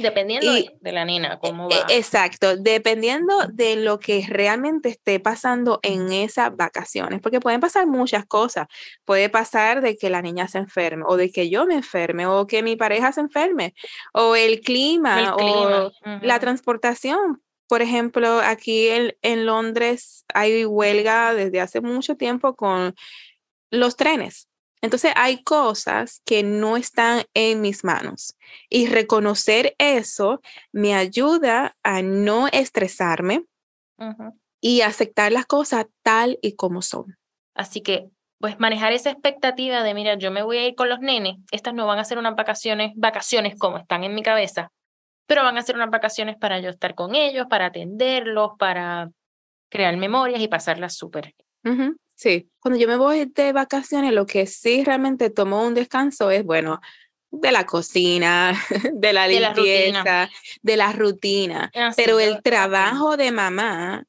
Dependiendo 0.00 0.52
de 0.80 0.92
la 0.92 1.04
nena, 1.04 1.38
cómo 1.38 1.68
e, 1.70 1.76
va. 1.76 1.86
Exacto, 1.88 2.56
dependiendo 2.56 3.32
de 3.52 3.76
lo 3.76 4.00
que 4.00 4.26
realmente 4.28 4.88
esté 4.88 5.20
pasando 5.20 5.78
en 5.82 6.12
esas 6.12 6.56
vacaciones, 6.56 7.20
porque 7.20 7.38
pueden 7.38 7.60
pasar 7.60 7.86
muchas 7.86 8.26
cosas. 8.26 8.66
Puede 9.04 9.28
pasar 9.28 9.80
de 9.80 9.96
que 9.96 10.10
la 10.10 10.20
niña 10.20 10.48
se 10.48 10.58
enferme, 10.58 11.04
o 11.06 11.16
de 11.16 11.30
que 11.30 11.48
yo 11.48 11.64
me 11.64 11.74
enferme, 11.74 12.26
o 12.26 12.46
que 12.48 12.64
mi 12.64 12.74
pareja 12.74 13.12
se 13.12 13.20
enferme, 13.20 13.74
o 14.12 14.34
el 14.34 14.60
clima, 14.62 15.36
o 15.36 15.92
la 16.22 16.40
transportación. 16.40 17.40
Por 17.68 17.82
ejemplo, 17.82 18.40
aquí 18.40 18.88
en 18.88 19.46
Londres 19.46 20.24
hay 20.34 20.64
huelga 20.64 21.34
desde 21.34 21.60
hace 21.60 21.80
mucho 21.80 22.16
tiempo 22.16 22.56
con 22.56 22.96
los 23.70 23.96
trenes. 23.96 24.48
Entonces 24.82 25.12
hay 25.14 25.42
cosas 25.44 26.20
que 26.26 26.42
no 26.42 26.76
están 26.76 27.22
en 27.34 27.60
mis 27.60 27.84
manos 27.84 28.36
y 28.68 28.86
reconocer 28.86 29.74
eso 29.78 30.40
me 30.72 30.94
ayuda 30.94 31.76
a 31.84 32.02
no 32.02 32.48
estresarme 32.48 33.44
y 34.60 34.80
aceptar 34.80 35.30
las 35.30 35.46
cosas 35.46 35.86
tal 36.02 36.38
y 36.42 36.56
como 36.56 36.82
son. 36.82 37.16
Así 37.54 37.80
que, 37.80 38.08
pues 38.40 38.58
manejar 38.58 38.92
esa 38.92 39.10
expectativa 39.10 39.84
de, 39.84 39.94
mira, 39.94 40.16
yo 40.16 40.32
me 40.32 40.42
voy 40.42 40.58
a 40.58 40.66
ir 40.66 40.74
con 40.74 40.88
los 40.88 40.98
nenes, 40.98 41.36
estas 41.52 41.74
no 41.74 41.86
van 41.86 42.00
a 42.00 42.04
ser 42.04 42.18
unas 42.18 42.34
vacaciones, 42.34 42.92
vacaciones 42.96 43.56
como 43.56 43.78
están 43.78 44.02
en 44.02 44.14
mi 44.14 44.22
cabeza, 44.22 44.72
pero 45.26 45.44
van 45.44 45.58
a 45.58 45.62
ser 45.62 45.76
unas 45.76 45.90
vacaciones 45.90 46.36
para 46.36 46.58
yo 46.58 46.70
estar 46.70 46.96
con 46.96 47.14
ellos, 47.14 47.46
para 47.48 47.66
atenderlos, 47.66 48.50
para 48.58 49.10
crear 49.70 49.96
memorias 49.96 50.40
y 50.40 50.48
pasarlas 50.48 50.96
súper. 50.96 51.34
Sí, 52.22 52.48
cuando 52.60 52.78
yo 52.78 52.86
me 52.86 52.94
voy 52.94 53.24
de 53.24 53.52
vacaciones, 53.52 54.12
lo 54.12 54.26
que 54.26 54.46
sí 54.46 54.84
realmente 54.84 55.28
tomo 55.28 55.66
un 55.66 55.74
descanso 55.74 56.30
es, 56.30 56.44
bueno, 56.44 56.80
de 57.32 57.50
la 57.50 57.66
cocina, 57.66 58.54
de 58.94 59.12
la 59.12 59.26
limpieza, 59.26 60.30
de 60.62 60.76
la 60.76 60.92
rutina. 60.92 61.72
Pero 61.96 62.20
el 62.20 62.40
trabajo 62.40 63.16
de 63.16 63.32
mamá, 63.32 64.04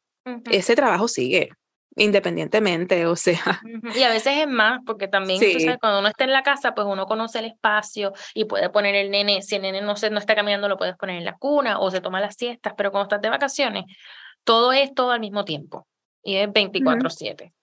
ese 0.52 0.76
trabajo 0.76 1.08
sigue 1.08 1.50
independientemente, 1.96 3.08
o 3.08 3.16
sea. 3.16 3.62
Y 3.96 4.04
a 4.04 4.10
veces 4.10 4.38
es 4.38 4.48
más, 4.48 4.82
porque 4.86 5.08
también 5.08 5.40
cuando 5.80 6.00
uno 6.00 6.08
está 6.08 6.24
en 6.24 6.34
la 6.34 6.44
casa, 6.44 6.76
pues 6.76 6.86
uno 6.88 7.08
conoce 7.08 7.40
el 7.40 7.46
espacio 7.46 8.14
y 8.36 8.46
puede 8.46 8.70
poner 8.70 8.94
el 8.94 9.10
nene, 9.10 9.42
si 9.42 9.56
el 9.56 9.64
nene 9.64 9.82
no, 9.82 9.96
se, 9.96 10.12
no 10.12 10.20
está 10.20 10.36
caminando, 10.36 10.70
lo 10.70 10.78
puedes 10.78 10.96
poner 10.98 11.18
en 11.18 11.26
la 11.26 11.36
cuna 11.38 11.80
o 11.80 11.90
se 11.90 12.00
toma 12.00 12.22
las 12.22 12.36
siestas, 12.36 12.74
pero 12.78 12.92
cuando 12.92 13.06
estás 13.06 13.22
de 13.22 13.30
vacaciones, 13.30 13.86
todo 14.44 14.72
es 14.72 14.94
todo 14.94 15.12
al 15.12 15.20
mismo 15.20 15.46
tiempo 15.46 15.88
y 16.24 16.36
es 16.36 16.48
24/7 16.48 17.54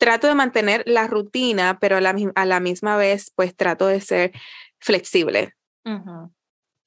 trato 0.00 0.26
de 0.26 0.34
mantener 0.34 0.82
la 0.86 1.06
rutina, 1.06 1.78
pero 1.78 1.98
a 1.98 2.00
la, 2.00 2.16
a 2.34 2.46
la 2.46 2.58
misma 2.58 2.96
vez, 2.96 3.30
pues 3.36 3.54
trato 3.54 3.86
de 3.86 4.00
ser 4.00 4.32
flexible. 4.78 5.54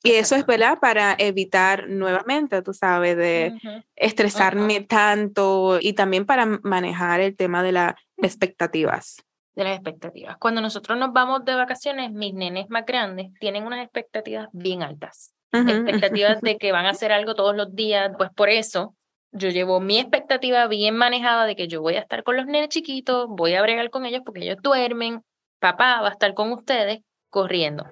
Y 0.02 0.14
eso 0.14 0.36
es, 0.36 0.48
¿verdad? 0.48 0.80
Para 0.82 1.16
evitar 1.20 1.88
nuevamente, 1.88 2.62
tú 2.64 2.74
sabes, 2.74 3.16
de 3.16 3.54
estresarme 3.96 4.82
tanto 4.82 5.78
y 5.80 5.94
también 5.94 6.26
para 6.26 6.46
manejar 6.64 7.22
el 7.22 7.36
tema 7.36 7.62
de 7.62 7.72
las 7.72 7.94
expectativas. 8.18 9.24
De 9.54 9.64
las 9.64 9.76
expectativas. 9.76 10.38
Cuando 10.38 10.60
nosotros 10.60 10.98
nos 10.98 11.14
vamos 11.14 11.46
de 11.46 11.54
vacaciones, 11.54 12.12
mis 12.12 12.34
nenes 12.34 12.68
más 12.70 12.84
grandes 12.84 13.32
tienen 13.40 13.64
unas 13.64 13.84
expectativas 13.84 14.50
bien 14.54 14.82
altas. 14.82 15.36
Expectativas 15.52 16.42
de 16.42 16.58
que 16.58 16.72
van 16.72 16.88
a 16.88 16.90
hacer 16.90 17.12
algo 17.12 17.36
todos 17.36 17.56
los 17.56 17.76
días, 17.76 18.12
pues 18.18 18.32
por 18.32 18.50
eso 18.50 18.96
yo 19.34 19.50
llevo 19.50 19.80
mi 19.80 20.00
expectativa 20.00 20.68
bien 20.68 20.96
manejada 20.96 21.46
de 21.46 21.56
que 21.56 21.68
yo 21.68 21.82
voy 21.82 21.96
a 21.96 22.00
estar 22.00 22.24
con 22.24 22.38
los 22.38 22.46
nenes 22.46 22.70
chiquitos, 22.70 23.28
voy 23.28 23.56
a 23.56 23.62
bregar 23.62 23.90
con 23.90 24.06
ellos 24.06 24.22
porque 24.24 24.42
ellos 24.42 24.58
duermen, 24.62 25.24
papá 25.60 26.02
va 26.02 26.10
a 26.10 26.12
estar 26.12 26.34
con 26.34 26.52
ustedes 26.52 27.02
corriendo. 27.30 27.86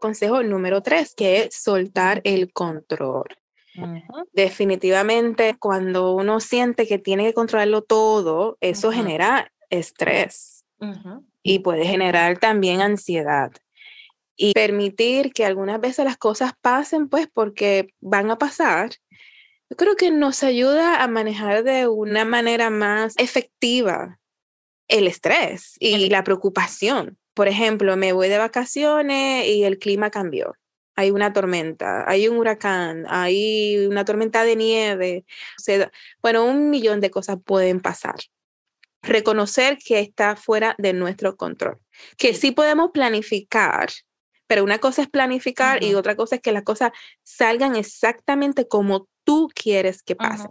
Consejo 0.00 0.42
número 0.42 0.80
tres, 0.82 1.14
que 1.14 1.42
es 1.42 1.56
soltar 1.56 2.20
el 2.24 2.52
control. 2.52 3.26
Definitivamente, 4.32 5.56
cuando 5.58 6.14
uno 6.14 6.38
siente 6.38 6.86
que 6.86 6.98
tiene 6.98 7.24
que 7.24 7.34
controlarlo 7.34 7.82
todo, 7.82 8.56
eso 8.60 8.92
genera 8.92 9.50
estrés 9.70 10.64
y 11.42 11.58
puede 11.60 11.84
generar 11.84 12.38
también 12.38 12.80
ansiedad 12.80 13.50
y 14.36 14.52
permitir 14.52 15.32
que 15.32 15.44
algunas 15.44 15.80
veces 15.80 16.04
las 16.04 16.16
cosas 16.16 16.52
pasen, 16.60 17.08
pues 17.08 17.28
porque 17.32 17.88
van 18.00 18.30
a 18.30 18.38
pasar, 18.38 18.90
yo 19.70 19.76
creo 19.76 19.96
que 19.96 20.10
nos 20.10 20.42
ayuda 20.42 21.02
a 21.02 21.08
manejar 21.08 21.64
de 21.64 21.88
una 21.88 22.24
manera 22.24 22.70
más 22.70 23.14
efectiva 23.16 24.18
el 24.88 25.06
estrés 25.06 25.74
y 25.78 26.08
la 26.10 26.24
preocupación. 26.24 27.18
Por 27.34 27.48
ejemplo, 27.48 27.96
me 27.96 28.12
voy 28.12 28.28
de 28.28 28.38
vacaciones 28.38 29.48
y 29.48 29.64
el 29.64 29.78
clima 29.78 30.10
cambió. 30.10 30.54
Hay 30.96 31.10
una 31.10 31.32
tormenta, 31.32 32.08
hay 32.08 32.28
un 32.28 32.36
huracán, 32.36 33.04
hay 33.08 33.86
una 33.86 34.04
tormenta 34.04 34.44
de 34.44 34.54
nieve. 34.54 35.24
bueno, 36.22 36.44
un 36.44 36.70
millón 36.70 37.00
de 37.00 37.10
cosas 37.10 37.38
pueden 37.44 37.80
pasar. 37.80 38.16
Reconocer 39.02 39.78
que 39.78 40.00
está 40.00 40.36
fuera 40.36 40.76
de 40.78 40.92
nuestro 40.92 41.36
control, 41.36 41.78
que 42.16 42.34
sí 42.34 42.52
podemos 42.52 42.90
planificar 42.92 43.88
pero 44.46 44.64
una 44.64 44.78
cosa 44.78 45.02
es 45.02 45.08
planificar 45.08 45.82
y 45.82 45.94
otra 45.94 46.16
cosa 46.16 46.36
es 46.36 46.42
que 46.42 46.52
las 46.52 46.64
cosas 46.64 46.92
salgan 47.22 47.76
exactamente 47.76 48.68
como 48.68 49.08
tú 49.24 49.48
quieres 49.54 50.02
que 50.02 50.16
pasen. 50.16 50.50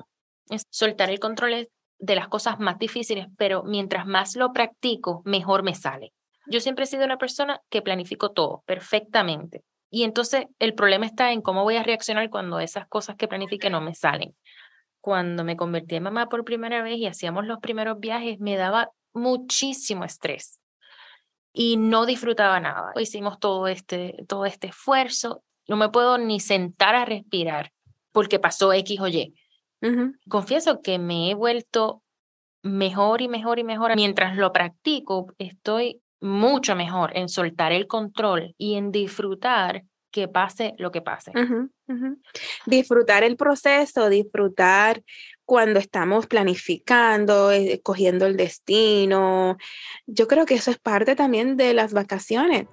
Es 0.49 0.63
soltar 0.69 1.09
el 1.09 1.19
control 1.19 1.69
de 1.99 2.15
las 2.15 2.27
cosas 2.27 2.59
más 2.59 2.79
difíciles, 2.79 3.27
pero 3.37 3.63
mientras 3.63 4.05
más 4.05 4.35
lo 4.35 4.51
practico, 4.51 5.21
mejor 5.25 5.63
me 5.63 5.75
sale. 5.75 6.11
Yo 6.47 6.59
siempre 6.59 6.83
he 6.83 6.87
sido 6.87 7.05
una 7.05 7.17
persona 7.17 7.61
que 7.69 7.81
planifico 7.81 8.31
todo 8.31 8.63
perfectamente. 8.65 9.63
Y 9.89 10.03
entonces 10.03 10.47
el 10.59 10.73
problema 10.73 11.05
está 11.05 11.31
en 11.31 11.41
cómo 11.41 11.63
voy 11.63 11.75
a 11.75 11.83
reaccionar 11.83 12.29
cuando 12.29 12.59
esas 12.59 12.87
cosas 12.87 13.15
que 13.15 13.27
planifique 13.27 13.69
no 13.69 13.79
me 13.79 13.95
salen. 13.95 14.35
Cuando 14.99 15.43
me 15.43 15.55
convertí 15.55 15.95
en 15.95 16.03
mamá 16.03 16.27
por 16.27 16.43
primera 16.43 16.81
vez 16.81 16.97
y 16.97 17.05
hacíamos 17.05 17.45
los 17.45 17.59
primeros 17.59 17.99
viajes, 17.99 18.39
me 18.39 18.57
daba 18.57 18.89
muchísimo 19.13 20.03
estrés 20.03 20.59
y 21.53 21.77
no 21.77 22.05
disfrutaba 22.05 22.59
nada. 22.59 22.91
Hicimos 22.99 23.39
todo 23.39 23.67
este, 23.67 24.15
todo 24.27 24.45
este 24.45 24.67
esfuerzo, 24.67 25.43
no 25.67 25.77
me 25.77 25.89
puedo 25.89 26.17
ni 26.17 26.39
sentar 26.39 26.95
a 26.95 27.05
respirar 27.05 27.71
porque 28.11 28.39
pasó 28.39 28.73
X 28.73 28.99
o 28.99 29.07
Y. 29.07 29.33
Confieso 30.29 30.81
que 30.81 30.97
me 30.97 31.29
he 31.29 31.35
vuelto 31.35 32.03
mejor 32.61 33.21
y 33.21 33.27
mejor 33.27 33.59
y 33.59 33.63
mejor. 33.63 33.95
Mientras 33.95 34.37
lo 34.37 34.51
practico, 34.53 35.27
estoy 35.37 36.01
mucho 36.21 36.75
mejor 36.75 37.15
en 37.17 37.27
soltar 37.27 37.73
el 37.73 37.85
control 37.85 38.55
y 38.57 38.75
en 38.75 38.91
disfrutar 38.91 39.83
que 40.09 40.29
pase 40.29 40.73
lo 40.77 40.91
que 40.91 41.01
pase. 41.01 41.33
Disfrutar 42.65 43.23
el 43.23 43.35
proceso, 43.35 44.07
disfrutar 44.07 45.03
cuando 45.45 45.79
estamos 45.79 46.27
planificando, 46.27 47.51
escogiendo 47.51 48.25
el 48.25 48.37
destino. 48.37 49.57
Yo 50.05 50.27
creo 50.27 50.45
que 50.45 50.55
eso 50.55 50.71
es 50.71 50.79
parte 50.79 51.15
también 51.15 51.57
de 51.57 51.73
las 51.73 51.93
vacaciones. 51.93 52.67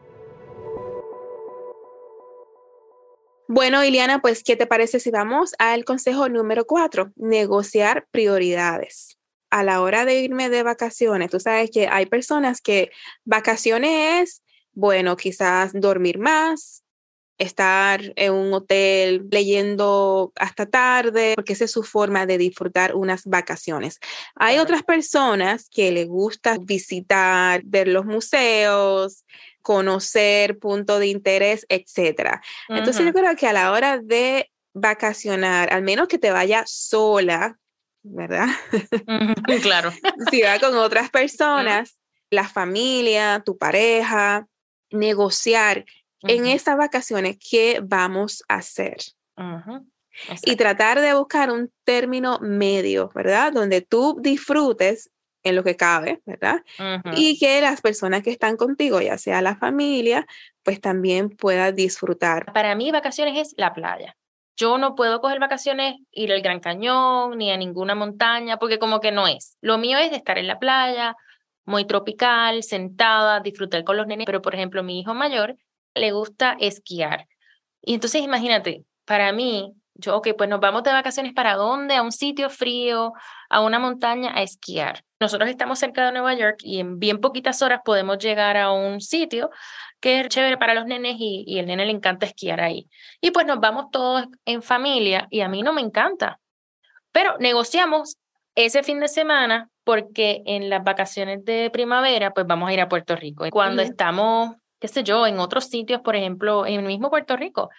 Bueno, 3.52 3.84
Iliana, 3.84 4.20
pues, 4.20 4.44
¿qué 4.44 4.54
te 4.54 4.68
parece 4.68 5.00
si 5.00 5.10
vamos 5.10 5.54
al 5.58 5.84
consejo 5.84 6.28
número 6.28 6.66
cuatro? 6.66 7.10
Negociar 7.16 8.06
prioridades. 8.12 9.18
A 9.50 9.64
la 9.64 9.80
hora 9.80 10.04
de 10.04 10.20
irme 10.20 10.48
de 10.48 10.62
vacaciones, 10.62 11.32
tú 11.32 11.40
sabes 11.40 11.68
que 11.72 11.88
hay 11.88 12.06
personas 12.06 12.60
que 12.60 12.92
vacaciones 13.24 14.22
es, 14.22 14.42
bueno, 14.72 15.16
quizás 15.16 15.72
dormir 15.74 16.20
más, 16.20 16.79
estar 17.40 18.12
en 18.16 18.34
un 18.34 18.52
hotel 18.52 19.26
leyendo 19.30 20.30
hasta 20.36 20.66
tarde, 20.66 21.32
porque 21.34 21.54
esa 21.54 21.64
es 21.64 21.72
su 21.72 21.82
forma 21.82 22.26
de 22.26 22.36
disfrutar 22.36 22.94
unas 22.94 23.24
vacaciones. 23.24 23.98
Hay 24.36 24.58
otras 24.58 24.82
personas 24.82 25.68
que 25.70 25.90
les 25.90 26.06
gusta 26.06 26.58
visitar, 26.60 27.62
ver 27.64 27.88
los 27.88 28.04
museos, 28.04 29.24
conocer 29.62 30.58
punto 30.58 30.98
de 30.98 31.06
interés, 31.06 31.64
etcétera. 31.70 32.42
Entonces 32.68 33.06
yo 33.06 33.12
creo 33.12 33.34
que 33.36 33.46
a 33.46 33.54
la 33.54 33.72
hora 33.72 33.98
de 33.98 34.50
vacacionar, 34.74 35.72
al 35.72 35.82
menos 35.82 36.08
que 36.08 36.18
te 36.18 36.30
vaya 36.30 36.64
sola, 36.66 37.58
¿verdad? 38.02 38.48
claro. 39.62 39.92
si 40.30 40.42
va 40.42 40.58
con 40.58 40.76
otras 40.76 41.08
personas, 41.08 41.98
la 42.28 42.46
familia, 42.46 43.42
tu 43.46 43.56
pareja, 43.56 44.46
negociar 44.90 45.86
en 46.22 46.46
esas 46.46 46.76
vacaciones 46.76 47.38
qué 47.38 47.80
vamos 47.82 48.42
a 48.48 48.56
hacer. 48.56 48.98
Y 50.44 50.56
tratar 50.56 51.00
de 51.00 51.14
buscar 51.14 51.50
un 51.50 51.72
término 51.84 52.38
medio, 52.40 53.10
¿verdad? 53.14 53.52
Donde 53.52 53.80
tú 53.80 54.18
disfrutes 54.20 55.10
en 55.42 55.56
lo 55.56 55.64
que 55.64 55.76
cabe, 55.76 56.20
¿verdad? 56.26 56.62
Y 57.16 57.38
que 57.38 57.60
las 57.60 57.80
personas 57.80 58.22
que 58.22 58.30
están 58.30 58.56
contigo, 58.56 59.00
ya 59.00 59.16
sea 59.16 59.40
la 59.40 59.56
familia, 59.56 60.26
pues 60.62 60.80
también 60.80 61.30
puedan 61.30 61.74
disfrutar. 61.74 62.52
Para 62.52 62.74
mí 62.74 62.90
vacaciones 62.90 63.38
es 63.38 63.54
la 63.56 63.72
playa. 63.72 64.16
Yo 64.56 64.76
no 64.76 64.94
puedo 64.94 65.22
coger 65.22 65.38
vacaciones, 65.38 65.96
ir 66.10 66.32
al 66.32 66.42
Gran 66.42 66.60
Cañón, 66.60 67.38
ni 67.38 67.50
a 67.50 67.56
ninguna 67.56 67.94
montaña, 67.94 68.58
porque 68.58 68.78
como 68.78 69.00
que 69.00 69.10
no 69.10 69.26
es. 69.26 69.56
Lo 69.62 69.78
mío 69.78 69.96
es 69.96 70.12
estar 70.12 70.36
en 70.36 70.46
la 70.46 70.58
playa, 70.58 71.16
muy 71.64 71.86
tropical, 71.86 72.62
sentada, 72.62 73.40
disfrutar 73.40 73.84
con 73.84 73.96
los 73.96 74.06
nenes. 74.06 74.26
Pero, 74.26 74.42
por 74.42 74.54
ejemplo, 74.54 74.82
mi 74.82 75.00
hijo 75.00 75.14
mayor 75.14 75.56
le 75.94 76.12
gusta 76.12 76.56
esquiar. 76.60 77.26
Y 77.82 77.94
entonces 77.94 78.22
imagínate, 78.22 78.84
para 79.04 79.32
mí, 79.32 79.72
yo, 79.94 80.16
ok, 80.16 80.28
pues 80.36 80.48
nos 80.48 80.60
vamos 80.60 80.82
de 80.82 80.92
vacaciones 80.92 81.32
para 81.34 81.54
dónde? 81.54 81.94
A 81.94 82.02
un 82.02 82.12
sitio 82.12 82.48
frío, 82.48 83.12
a 83.48 83.60
una 83.60 83.78
montaña 83.78 84.32
a 84.34 84.42
esquiar. 84.42 85.04
Nosotros 85.20 85.50
estamos 85.50 85.78
cerca 85.78 86.06
de 86.06 86.12
Nueva 86.12 86.34
York 86.34 86.58
y 86.62 86.80
en 86.80 86.98
bien 86.98 87.20
poquitas 87.20 87.60
horas 87.60 87.80
podemos 87.84 88.18
llegar 88.18 88.56
a 88.56 88.72
un 88.72 89.00
sitio 89.00 89.50
que 90.00 90.20
es 90.20 90.28
chévere 90.28 90.56
para 90.56 90.72
los 90.72 90.86
nenes 90.86 91.16
y, 91.18 91.44
y 91.46 91.58
el 91.58 91.66
nene 91.66 91.84
le 91.84 91.92
encanta 91.92 92.26
esquiar 92.26 92.60
ahí. 92.60 92.88
Y 93.20 93.30
pues 93.30 93.46
nos 93.46 93.60
vamos 93.60 93.86
todos 93.92 94.26
en 94.46 94.62
familia 94.62 95.26
y 95.30 95.40
a 95.40 95.48
mí 95.48 95.62
no 95.62 95.74
me 95.74 95.82
encanta. 95.82 96.40
Pero 97.12 97.36
negociamos 97.38 98.16
ese 98.54 98.82
fin 98.82 99.00
de 99.00 99.08
semana 99.08 99.68
porque 99.84 100.42
en 100.46 100.70
las 100.70 100.82
vacaciones 100.84 101.44
de 101.44 101.70
primavera 101.70 102.32
pues 102.32 102.46
vamos 102.46 102.68
a 102.68 102.72
ir 102.72 102.80
a 102.80 102.88
Puerto 102.88 103.16
Rico. 103.16 103.46
Y 103.46 103.50
cuando 103.50 103.82
estamos, 103.82 104.56
qué 104.80 104.88
sé 104.88 105.04
yo, 105.04 105.26
en 105.26 105.38
otros 105.38 105.66
sitios, 105.66 106.00
por 106.00 106.16
ejemplo, 106.16 106.66
en 106.66 106.80
el 106.80 106.86
mismo 106.86 107.10
Puerto 107.10 107.36
Rico, 107.36 107.70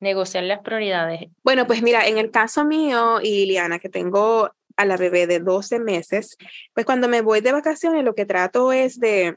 negociar 0.00 0.44
las 0.44 0.60
prioridades. 0.60 1.28
Bueno, 1.42 1.66
pues 1.66 1.82
mira, 1.82 2.06
en 2.06 2.18
el 2.18 2.30
caso 2.30 2.64
mío 2.64 3.20
y 3.22 3.46
Liliana, 3.46 3.78
que 3.78 3.88
tengo 3.88 4.50
a 4.76 4.84
la 4.84 4.96
bebé 4.96 5.26
de 5.26 5.40
12 5.40 5.80
meses, 5.80 6.36
pues 6.72 6.86
cuando 6.86 7.08
me 7.08 7.20
voy 7.20 7.40
de 7.40 7.52
vacaciones 7.52 8.04
lo 8.04 8.14
que 8.14 8.26
trato 8.26 8.72
es 8.72 8.98
de, 8.98 9.36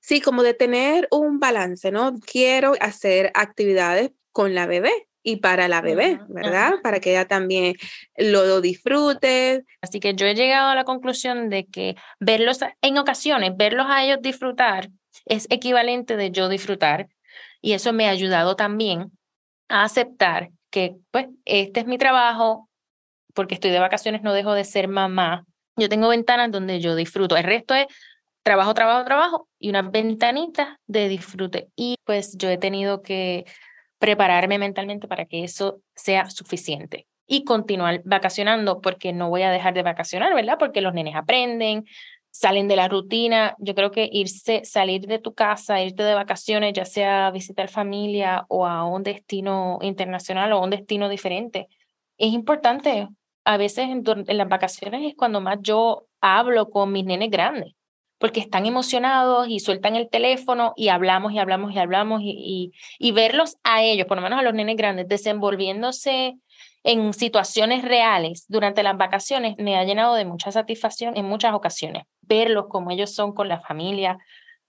sí, 0.00 0.20
como 0.20 0.42
de 0.42 0.54
tener 0.54 1.08
un 1.10 1.40
balance, 1.40 1.90
¿no? 1.90 2.14
Quiero 2.20 2.74
hacer 2.80 3.32
actividades 3.34 4.10
con 4.32 4.54
la 4.54 4.66
bebé 4.66 4.92
y 5.22 5.36
para 5.36 5.68
la 5.68 5.80
bebé, 5.80 6.20
¿verdad? 6.28 6.74
Para 6.82 7.00
que 7.00 7.10
ella 7.10 7.26
también 7.26 7.76
lo 8.16 8.60
disfrute. 8.60 9.64
Así 9.80 9.98
que 9.98 10.14
yo 10.14 10.26
he 10.26 10.34
llegado 10.34 10.68
a 10.68 10.74
la 10.74 10.84
conclusión 10.84 11.48
de 11.48 11.66
que 11.66 11.96
verlos 12.20 12.60
en 12.82 12.98
ocasiones, 12.98 13.52
verlos 13.56 13.86
a 13.88 14.04
ellos 14.04 14.18
disfrutar 14.20 14.90
es 15.24 15.46
equivalente 15.50 16.16
de 16.16 16.30
yo 16.30 16.48
disfrutar 16.48 17.08
y 17.60 17.72
eso 17.72 17.92
me 17.92 18.06
ha 18.06 18.10
ayudado 18.10 18.56
también 18.56 19.12
a 19.68 19.84
aceptar 19.84 20.50
que 20.70 20.96
pues 21.10 21.28
este 21.44 21.80
es 21.80 21.86
mi 21.86 21.98
trabajo, 21.98 22.68
porque 23.34 23.54
estoy 23.54 23.70
de 23.70 23.78
vacaciones, 23.78 24.22
no 24.22 24.32
dejo 24.32 24.54
de 24.54 24.64
ser 24.64 24.88
mamá. 24.88 25.44
Yo 25.76 25.88
tengo 25.88 26.08
ventanas 26.08 26.50
donde 26.50 26.80
yo 26.80 26.96
disfruto. 26.96 27.36
El 27.36 27.44
resto 27.44 27.74
es 27.74 27.86
trabajo, 28.42 28.74
trabajo, 28.74 29.04
trabajo 29.04 29.48
y 29.58 29.70
unas 29.70 29.90
ventanitas 29.90 30.76
de 30.86 31.08
disfrute. 31.08 31.68
Y 31.76 31.96
pues 32.04 32.36
yo 32.36 32.48
he 32.50 32.58
tenido 32.58 33.02
que 33.02 33.44
prepararme 33.98 34.58
mentalmente 34.58 35.06
para 35.06 35.26
que 35.26 35.44
eso 35.44 35.80
sea 35.94 36.28
suficiente 36.28 37.06
y 37.26 37.44
continuar 37.44 38.02
vacacionando 38.04 38.80
porque 38.80 39.12
no 39.12 39.28
voy 39.30 39.42
a 39.42 39.50
dejar 39.50 39.74
de 39.74 39.82
vacacionar, 39.82 40.34
¿verdad? 40.34 40.56
Porque 40.58 40.80
los 40.80 40.92
nenes 40.92 41.14
aprenden, 41.14 41.84
salen 42.32 42.66
de 42.66 42.76
la 42.76 42.88
rutina. 42.88 43.54
Yo 43.58 43.76
creo 43.76 43.92
que 43.92 44.08
irse, 44.10 44.64
salir 44.64 45.06
de 45.06 45.20
tu 45.20 45.34
casa, 45.34 45.80
irte 45.80 46.02
de 46.02 46.14
vacaciones, 46.14 46.72
ya 46.72 46.84
sea 46.84 47.28
a 47.28 47.30
visitar 47.30 47.68
familia 47.68 48.46
o 48.48 48.66
a 48.66 48.84
un 48.84 49.04
destino 49.04 49.78
internacional 49.82 50.52
o 50.52 50.60
un 50.60 50.70
destino 50.70 51.08
diferente, 51.08 51.68
es 52.18 52.32
importante 52.32 53.08
a 53.44 53.56
veces 53.56 53.88
en, 53.88 54.04
las 54.26 54.48
vacaciones 54.48 55.02
es 55.04 55.14
cuando 55.16 55.40
más 55.40 55.58
yo 55.60 56.06
hablo 56.20 56.70
con 56.70 56.92
mis 56.92 57.04
nenes 57.04 57.30
grandes, 57.30 57.74
porque 58.18 58.40
están 58.40 58.66
emocionados 58.66 59.48
y 59.48 59.60
sueltan 59.60 59.96
el 59.96 60.08
teléfono 60.08 60.72
y 60.76 60.88
hablamos 60.88 61.32
y 61.32 61.38
hablamos 61.38 61.72
y 61.72 61.78
hablamos 61.78 62.20
y, 62.22 62.72
y, 62.98 63.12
verlos 63.12 63.56
a 63.64 63.82
ellos, 63.82 64.06
por 64.06 64.16
lo 64.16 64.22
menos 64.22 64.38
a 64.38 64.42
los 64.42 64.54
nenes 64.54 64.76
grandes, 64.76 65.08
desenvolviéndose 65.08 66.36
en 66.84 67.12
situaciones 67.12 67.84
reales 67.84 68.44
durante 68.48 68.82
las 68.82 68.96
vacaciones 68.96 69.54
me 69.58 69.76
ha 69.76 69.84
llenado 69.84 70.14
de 70.14 70.24
mucha 70.24 70.50
satisfacción 70.50 71.16
en 71.16 71.26
muchas 71.26 71.54
ocasiones. 71.54 72.04
Verlos 72.22 72.66
como 72.68 72.90
ellos 72.90 73.14
son 73.14 73.32
con 73.32 73.48
la 73.48 73.60
familia, 73.60 74.18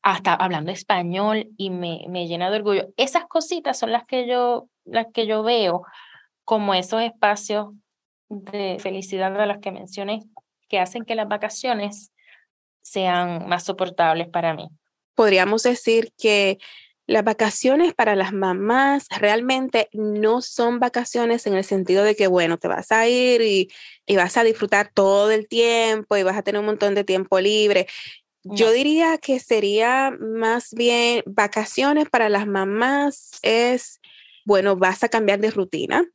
hasta 0.01 0.33
hablando 0.33 0.71
español 0.71 1.47
y 1.57 1.69
me, 1.69 2.05
me 2.09 2.27
llena 2.27 2.51
de 2.51 2.57
orgullo. 2.57 2.87
Esas 2.97 3.25
cositas 3.25 3.79
son 3.79 3.91
las 3.91 4.05
que 4.05 4.27
yo, 4.27 4.67
las 4.83 5.07
que 5.13 5.25
yo 5.25 5.43
veo 5.43 5.83
como 6.43 6.73
esos 6.73 7.01
espacios 7.01 7.69
de 8.29 8.77
felicidad 8.79 9.31
de 9.31 9.45
los 9.47 9.59
que 9.59 9.71
mencioné, 9.71 10.19
que 10.67 10.79
hacen 10.79 11.05
que 11.05 11.15
las 11.15 11.27
vacaciones 11.27 12.11
sean 12.81 13.47
más 13.47 13.63
soportables 13.63 14.27
para 14.27 14.53
mí. 14.53 14.69
Podríamos 15.15 15.63
decir 15.63 16.11
que 16.17 16.57
las 17.05 17.23
vacaciones 17.23 17.93
para 17.93 18.15
las 18.15 18.31
mamás 18.33 19.07
realmente 19.19 19.89
no 19.91 20.41
son 20.41 20.79
vacaciones 20.79 21.45
en 21.47 21.53
el 21.53 21.63
sentido 21.63 22.03
de 22.03 22.15
que, 22.15 22.27
bueno, 22.27 22.57
te 22.57 22.67
vas 22.67 22.91
a 22.91 23.07
ir 23.07 23.41
y, 23.41 23.71
y 24.05 24.15
vas 24.15 24.37
a 24.37 24.43
disfrutar 24.43 24.91
todo 24.93 25.31
el 25.31 25.47
tiempo 25.47 26.15
y 26.15 26.23
vas 26.23 26.37
a 26.37 26.43
tener 26.43 26.59
un 26.59 26.65
montón 26.65 26.95
de 26.95 27.03
tiempo 27.03 27.39
libre. 27.39 27.87
Yo 28.43 28.71
diría 28.71 29.17
que 29.17 29.39
sería 29.39 30.11
más 30.19 30.73
bien 30.73 31.23
vacaciones 31.25 32.09
para 32.09 32.29
las 32.29 32.47
mamás 32.47 33.39
es, 33.41 33.99
bueno, 34.45 34.75
vas 34.75 35.03
a 35.03 35.09
cambiar 35.09 35.39
de 35.39 35.51
rutina, 35.51 36.05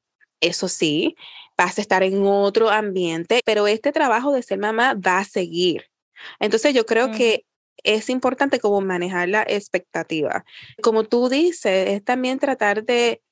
eso 0.40 0.68
sí, 0.68 1.16
vas 1.56 1.78
a 1.78 1.80
estar 1.80 2.02
en 2.02 2.22
otro 2.24 2.70
ambiente, 2.70 3.40
pero 3.44 3.66
este 3.66 3.92
trabajo 3.92 4.32
de 4.32 4.42
ser 4.42 4.58
mamá 4.58 4.94
va 4.94 5.18
a 5.18 5.24
seguir. 5.24 5.84
Entonces 6.38 6.74
yo 6.74 6.84
creo 6.86 7.12
que 7.12 7.44
es 7.84 8.10
importante 8.10 8.60
como 8.60 8.80
manejar 8.80 9.28
la 9.28 9.42
expectativa. 9.42 10.44
Como 10.82 11.04
tú 11.04 11.28
dices, 11.28 11.88
es 11.88 12.04
también 12.04 12.38
tratar 12.38 12.84
de, 12.84 13.22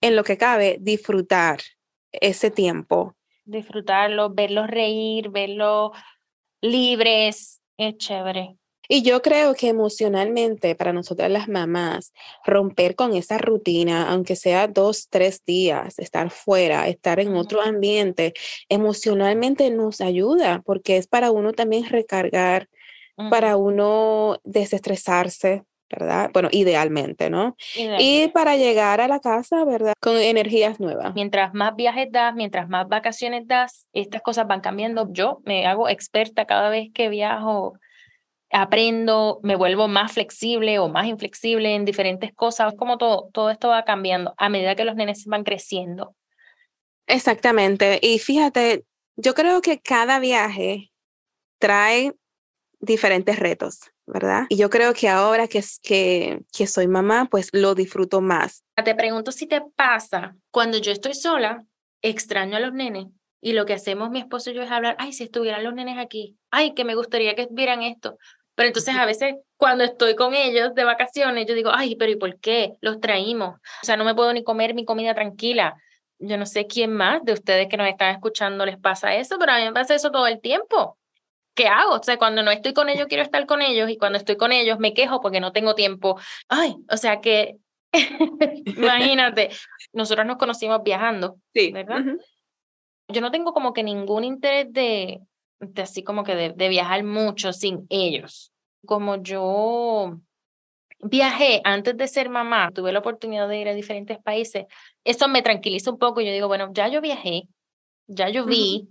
en 0.00 0.16
lo 0.16 0.24
que 0.24 0.36
cabe, 0.36 0.78
disfrutar 0.80 1.60
ese 2.12 2.50
tiempo. 2.50 3.16
Disfrutarlo, 3.44 4.30
verlos 4.30 4.68
reír, 4.68 5.30
verlos 5.30 5.92
libres, 6.60 7.60
es 7.76 7.96
chévere. 7.96 8.56
Y 8.92 9.02
yo 9.02 9.22
creo 9.22 9.54
que 9.54 9.68
emocionalmente 9.68 10.74
para 10.74 10.92
nosotras 10.92 11.30
las 11.30 11.46
mamás, 11.46 12.12
romper 12.44 12.96
con 12.96 13.14
esa 13.14 13.38
rutina, 13.38 14.10
aunque 14.10 14.34
sea 14.34 14.66
dos, 14.66 15.06
tres 15.08 15.44
días, 15.44 16.00
estar 16.00 16.28
fuera, 16.30 16.88
estar 16.88 17.20
en 17.20 17.36
otro 17.36 17.62
ambiente, 17.62 18.34
emocionalmente 18.68 19.70
nos 19.70 20.00
ayuda 20.00 20.60
porque 20.66 20.96
es 20.96 21.06
para 21.06 21.30
uno 21.30 21.52
también 21.52 21.84
recargar, 21.84 22.68
para 23.28 23.56
uno 23.56 24.38
desestresarse, 24.44 25.64
¿verdad? 25.90 26.30
Bueno, 26.32 26.48
idealmente, 26.52 27.28
¿no? 27.28 27.56
Y 27.76 28.28
para 28.28 28.56
llegar 28.56 29.00
a 29.00 29.08
la 29.08 29.20
casa, 29.20 29.64
¿verdad? 29.64 29.94
Con 30.00 30.16
energías 30.16 30.78
nuevas. 30.80 31.14
Mientras 31.14 31.52
más 31.52 31.74
viajes 31.74 32.08
das, 32.10 32.34
mientras 32.34 32.68
más 32.68 32.88
vacaciones 32.88 33.46
das, 33.46 33.88
estas 33.92 34.22
cosas 34.22 34.46
van 34.46 34.60
cambiando. 34.60 35.08
Yo 35.10 35.40
me 35.44 35.66
hago 35.66 35.88
experta 35.88 36.46
cada 36.46 36.70
vez 36.70 36.88
que 36.94 37.08
viajo 37.08 37.74
aprendo, 38.52 39.40
me 39.42 39.56
vuelvo 39.56 39.88
más 39.88 40.12
flexible 40.12 40.78
o 40.78 40.88
más 40.88 41.06
inflexible 41.06 41.74
en 41.74 41.84
diferentes 41.84 42.32
cosas, 42.34 42.74
como 42.76 42.98
todo, 42.98 43.28
todo 43.32 43.50
esto 43.50 43.68
va 43.68 43.84
cambiando 43.84 44.34
a 44.38 44.48
medida 44.48 44.74
que 44.74 44.84
los 44.84 44.96
nenes 44.96 45.24
van 45.26 45.44
creciendo. 45.44 46.16
Exactamente. 47.06 47.98
Y 48.02 48.18
fíjate, 48.18 48.84
yo 49.16 49.34
creo 49.34 49.60
que 49.60 49.80
cada 49.80 50.18
viaje 50.18 50.90
trae 51.58 52.14
diferentes 52.80 53.38
retos, 53.38 53.80
¿verdad? 54.06 54.46
Y 54.48 54.56
yo 54.56 54.70
creo 54.70 54.94
que 54.94 55.08
ahora 55.08 55.46
que, 55.48 55.62
que, 55.82 56.40
que 56.52 56.66
soy 56.66 56.88
mamá, 56.88 57.28
pues 57.30 57.50
lo 57.52 57.74
disfruto 57.74 58.20
más. 58.20 58.64
Te 58.82 58.94
pregunto 58.94 59.32
si 59.32 59.46
te 59.46 59.62
pasa, 59.76 60.34
cuando 60.50 60.78
yo 60.78 60.90
estoy 60.90 61.14
sola, 61.14 61.64
extraño 62.02 62.56
a 62.56 62.60
los 62.60 62.72
nenes 62.72 63.06
y 63.40 63.52
lo 63.52 63.66
que 63.66 63.74
hacemos 63.74 64.10
mi 64.10 64.20
esposo 64.20 64.50
y 64.50 64.54
yo 64.54 64.62
es 64.62 64.70
hablar, 64.70 64.96
ay, 64.98 65.12
si 65.12 65.24
estuvieran 65.24 65.64
los 65.64 65.74
nenes 65.74 65.98
aquí, 65.98 66.36
ay, 66.50 66.74
que 66.74 66.84
me 66.84 66.94
gustaría 66.94 67.34
que 67.34 67.48
vieran 67.50 67.82
esto. 67.82 68.18
Pero 68.54 68.68
entonces 68.68 68.94
a 68.94 69.06
veces 69.06 69.36
cuando 69.56 69.84
estoy 69.84 70.14
con 70.16 70.34
ellos 70.34 70.74
de 70.74 70.84
vacaciones, 70.84 71.46
yo 71.46 71.54
digo, 71.54 71.70
ay, 71.72 71.96
pero 71.96 72.12
¿y 72.12 72.16
por 72.16 72.38
qué? 72.40 72.74
Los 72.80 73.00
traímos. 73.00 73.54
O 73.54 73.86
sea, 73.86 73.96
no 73.96 74.04
me 74.04 74.14
puedo 74.14 74.32
ni 74.32 74.44
comer 74.44 74.74
mi 74.74 74.84
comida 74.84 75.14
tranquila. 75.14 75.76
Yo 76.18 76.36
no 76.36 76.44
sé 76.44 76.66
quién 76.66 76.92
más 76.92 77.24
de 77.24 77.32
ustedes 77.32 77.68
que 77.68 77.78
nos 77.78 77.88
están 77.88 78.14
escuchando 78.14 78.66
les 78.66 78.78
pasa 78.78 79.14
eso, 79.14 79.38
pero 79.38 79.52
a 79.52 79.58
mí 79.58 79.64
me 79.64 79.72
pasa 79.72 79.94
eso 79.94 80.10
todo 80.10 80.26
el 80.26 80.40
tiempo. 80.40 80.98
¿Qué 81.54 81.66
hago? 81.66 81.94
O 81.94 82.02
sea, 82.02 82.16
cuando 82.16 82.42
no 82.42 82.50
estoy 82.50 82.72
con 82.72 82.88
ellos, 82.88 83.06
quiero 83.08 83.22
estar 83.22 83.44
con 83.46 83.62
ellos 83.62 83.90
y 83.90 83.96
cuando 83.96 84.18
estoy 84.18 84.36
con 84.36 84.52
ellos 84.52 84.78
me 84.78 84.94
quejo 84.94 85.20
porque 85.20 85.40
no 85.40 85.52
tengo 85.52 85.74
tiempo. 85.74 86.18
Ay, 86.48 86.76
o 86.90 86.96
sea 86.96 87.20
que, 87.20 87.56
imagínate, 88.64 89.50
nosotros 89.92 90.26
nos 90.26 90.36
conocimos 90.36 90.82
viajando, 90.82 91.36
sí. 91.52 91.72
¿verdad? 91.72 92.04
Yo 93.08 93.20
no 93.20 93.30
tengo 93.30 93.52
como 93.52 93.72
que 93.72 93.82
ningún 93.82 94.24
interés 94.24 94.72
de, 94.72 95.20
así 95.76 96.02
como 96.02 96.24
que 96.24 96.34
de, 96.34 96.68
viajar 96.68 97.02
mucho 97.04 97.52
sin 97.52 97.86
ellos. 97.88 98.52
Como 98.86 99.16
yo 99.22 100.20
viajé 101.00 101.60
antes 101.64 101.96
de 101.96 102.08
ser 102.08 102.28
mamá, 102.28 102.70
tuve 102.72 102.92
la 102.92 103.00
oportunidad 103.00 103.48
de 103.48 103.58
ir 103.58 103.68
a 103.68 103.74
diferentes 103.74 104.18
países, 104.18 104.66
eso 105.04 105.28
me 105.28 105.42
tranquiliza 105.42 105.90
un 105.90 105.98
poco. 105.98 106.20
Yo 106.20 106.32
digo, 106.32 106.48
bueno, 106.48 106.70
ya 106.72 106.88
yo 106.88 107.00
viajé, 107.00 107.48
ya 108.06 108.28
yo 108.28 108.44
vi, 108.44 108.88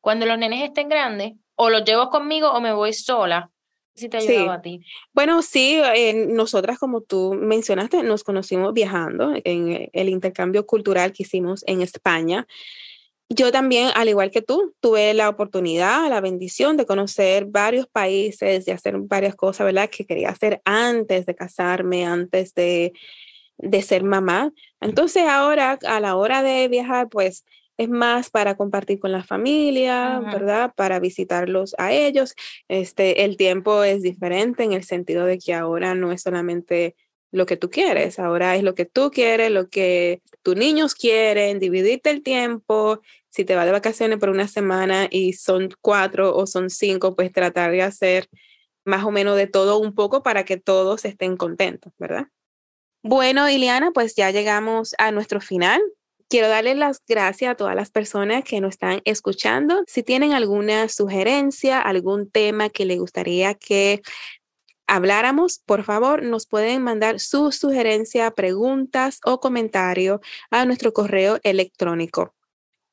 cuando 0.00 0.26
los 0.26 0.38
nenes 0.38 0.62
estén 0.62 0.88
grandes, 0.88 1.32
o 1.56 1.70
los 1.70 1.84
llevo 1.84 2.10
conmigo 2.10 2.50
o 2.50 2.60
me 2.60 2.72
voy 2.72 2.92
sola. 2.92 3.50
Si 3.94 4.10
te 4.10 4.18
ha 4.18 4.20
ayudado 4.20 4.52
a 4.52 4.60
ti. 4.60 4.80
Bueno, 5.14 5.40
sí, 5.40 5.80
eh, 5.94 6.26
nosotras, 6.28 6.78
como 6.78 7.00
tú 7.00 7.32
mencionaste, 7.32 8.02
nos 8.02 8.24
conocimos 8.24 8.74
viajando 8.74 9.32
en 9.42 9.88
el 9.90 10.08
intercambio 10.10 10.66
cultural 10.66 11.12
que 11.12 11.22
hicimos 11.22 11.64
en 11.66 11.80
España. 11.80 12.46
Yo 13.30 13.50
también, 13.50 13.88
al 13.94 14.10
igual 14.10 14.30
que 14.30 14.42
tú, 14.42 14.74
tuve 14.80 15.14
la 15.14 15.30
oportunidad, 15.30 16.08
la 16.10 16.20
bendición 16.20 16.76
de 16.76 16.84
conocer 16.84 17.46
varios 17.46 17.86
países, 17.88 18.66
de 18.66 18.72
hacer 18.72 18.98
varias 18.98 19.34
cosas, 19.34 19.64
¿verdad? 19.64 19.88
Que 19.88 20.04
quería 20.04 20.28
hacer 20.28 20.60
antes 20.66 21.24
de 21.24 21.34
casarme, 21.34 22.04
antes 22.04 22.52
de, 22.54 22.92
de 23.56 23.82
ser 23.82 24.04
mamá. 24.04 24.52
Entonces 24.80 25.24
ahora, 25.26 25.78
a 25.86 26.00
la 26.00 26.16
hora 26.16 26.42
de 26.42 26.68
viajar, 26.68 27.08
pues 27.08 27.46
es 27.78 27.88
más 27.88 28.30
para 28.30 28.56
compartir 28.56 28.98
con 28.98 29.12
la 29.12 29.22
familia, 29.22 30.20
¿verdad? 30.20 30.72
Para 30.74 30.98
visitarlos 30.98 31.74
a 31.78 31.92
ellos. 31.92 32.34
Este, 32.68 33.24
el 33.24 33.36
tiempo 33.36 33.84
es 33.84 34.02
diferente 34.02 34.64
en 34.64 34.72
el 34.72 34.84
sentido 34.84 35.26
de 35.26 35.38
que 35.38 35.54
ahora 35.54 35.94
no 35.94 36.12
es 36.12 36.22
solamente 36.22 36.96
lo 37.32 37.44
que 37.44 37.56
tú 37.56 37.68
quieres, 37.70 38.18
ahora 38.18 38.56
es 38.56 38.62
lo 38.62 38.74
que 38.74 38.86
tú 38.86 39.10
quieres, 39.10 39.50
lo 39.50 39.68
que 39.68 40.22
tus 40.42 40.56
niños 40.56 40.94
quieren, 40.94 41.58
dividirte 41.58 42.10
el 42.10 42.22
tiempo. 42.22 43.00
Si 43.28 43.44
te 43.44 43.54
vas 43.54 43.66
de 43.66 43.72
vacaciones 43.72 44.18
por 44.18 44.30
una 44.30 44.48
semana 44.48 45.08
y 45.10 45.34
son 45.34 45.68
cuatro 45.82 46.34
o 46.34 46.46
son 46.46 46.70
cinco, 46.70 47.14
pues 47.14 47.32
tratar 47.32 47.72
de 47.72 47.82
hacer 47.82 48.28
más 48.84 49.04
o 49.04 49.10
menos 49.10 49.36
de 49.36 49.48
todo 49.48 49.78
un 49.78 49.94
poco 49.94 50.22
para 50.22 50.44
que 50.44 50.56
todos 50.56 51.04
estén 51.04 51.36
contentos, 51.36 51.92
¿verdad? 51.98 52.28
Bueno, 53.02 53.48
Iliana, 53.50 53.90
pues 53.92 54.14
ya 54.14 54.30
llegamos 54.30 54.94
a 54.98 55.10
nuestro 55.10 55.40
final. 55.40 55.82
Quiero 56.28 56.48
darle 56.48 56.74
las 56.74 57.02
gracias 57.06 57.52
a 57.52 57.54
todas 57.54 57.76
las 57.76 57.90
personas 57.90 58.42
que 58.42 58.60
nos 58.60 58.70
están 58.74 59.00
escuchando. 59.04 59.84
Si 59.86 60.02
tienen 60.02 60.32
alguna 60.32 60.88
sugerencia, 60.88 61.80
algún 61.80 62.30
tema 62.30 62.68
que 62.68 62.84
les 62.84 62.98
gustaría 62.98 63.54
que 63.54 64.02
habláramos, 64.88 65.60
por 65.64 65.84
favor, 65.84 66.22
nos 66.22 66.46
pueden 66.46 66.82
mandar 66.82 67.20
su 67.20 67.52
sugerencia, 67.52 68.30
preguntas 68.32 69.20
o 69.24 69.40
comentario 69.40 70.20
a 70.50 70.64
nuestro 70.64 70.92
correo 70.92 71.38
electrónico 71.42 72.34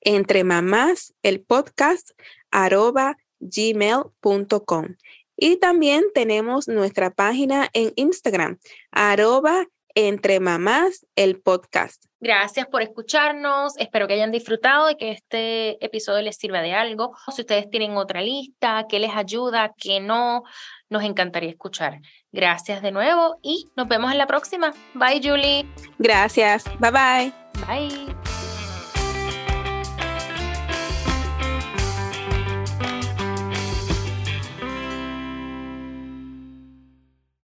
entre 0.03 0.43
mamás 0.43 1.13
el 1.23 1.41
podcast 1.41 2.11
arroba 2.51 3.17
gmail.com. 3.39 4.95
Y 5.35 5.57
también 5.57 6.03
tenemos 6.13 6.67
nuestra 6.67 7.09
página 7.09 7.69
en 7.73 7.91
Instagram, 7.95 8.59
arroba 8.91 9.65
entre 9.95 10.39
mamás 10.39 11.05
el 11.15 11.41
podcast. 11.41 12.05
Gracias 12.19 12.67
por 12.67 12.81
escucharnos. 12.81 13.77
Espero 13.77 14.07
que 14.07 14.13
hayan 14.13 14.31
disfrutado 14.31 14.89
y 14.89 14.95
que 14.95 15.11
este 15.11 15.83
episodio 15.85 16.21
les 16.21 16.37
sirva 16.37 16.61
de 16.61 16.73
algo. 16.73 17.15
Si 17.33 17.41
ustedes 17.41 17.69
tienen 17.69 17.97
otra 17.97 18.21
lista, 18.21 18.85
que 18.87 18.99
les 18.99 19.11
ayuda, 19.13 19.73
que 19.77 19.99
no, 19.99 20.43
nos 20.89 21.03
encantaría 21.03 21.49
escuchar. 21.49 21.99
Gracias 22.31 22.81
de 22.81 22.91
nuevo 22.91 23.37
y 23.41 23.69
nos 23.75 23.87
vemos 23.87 24.11
en 24.11 24.17
la 24.17 24.27
próxima. 24.27 24.73
Bye, 24.93 25.21
Julie. 25.21 25.65
Gracias. 25.99 26.63
Bye 26.79 26.91
bye. 26.91 27.33
Bye. 27.67 28.52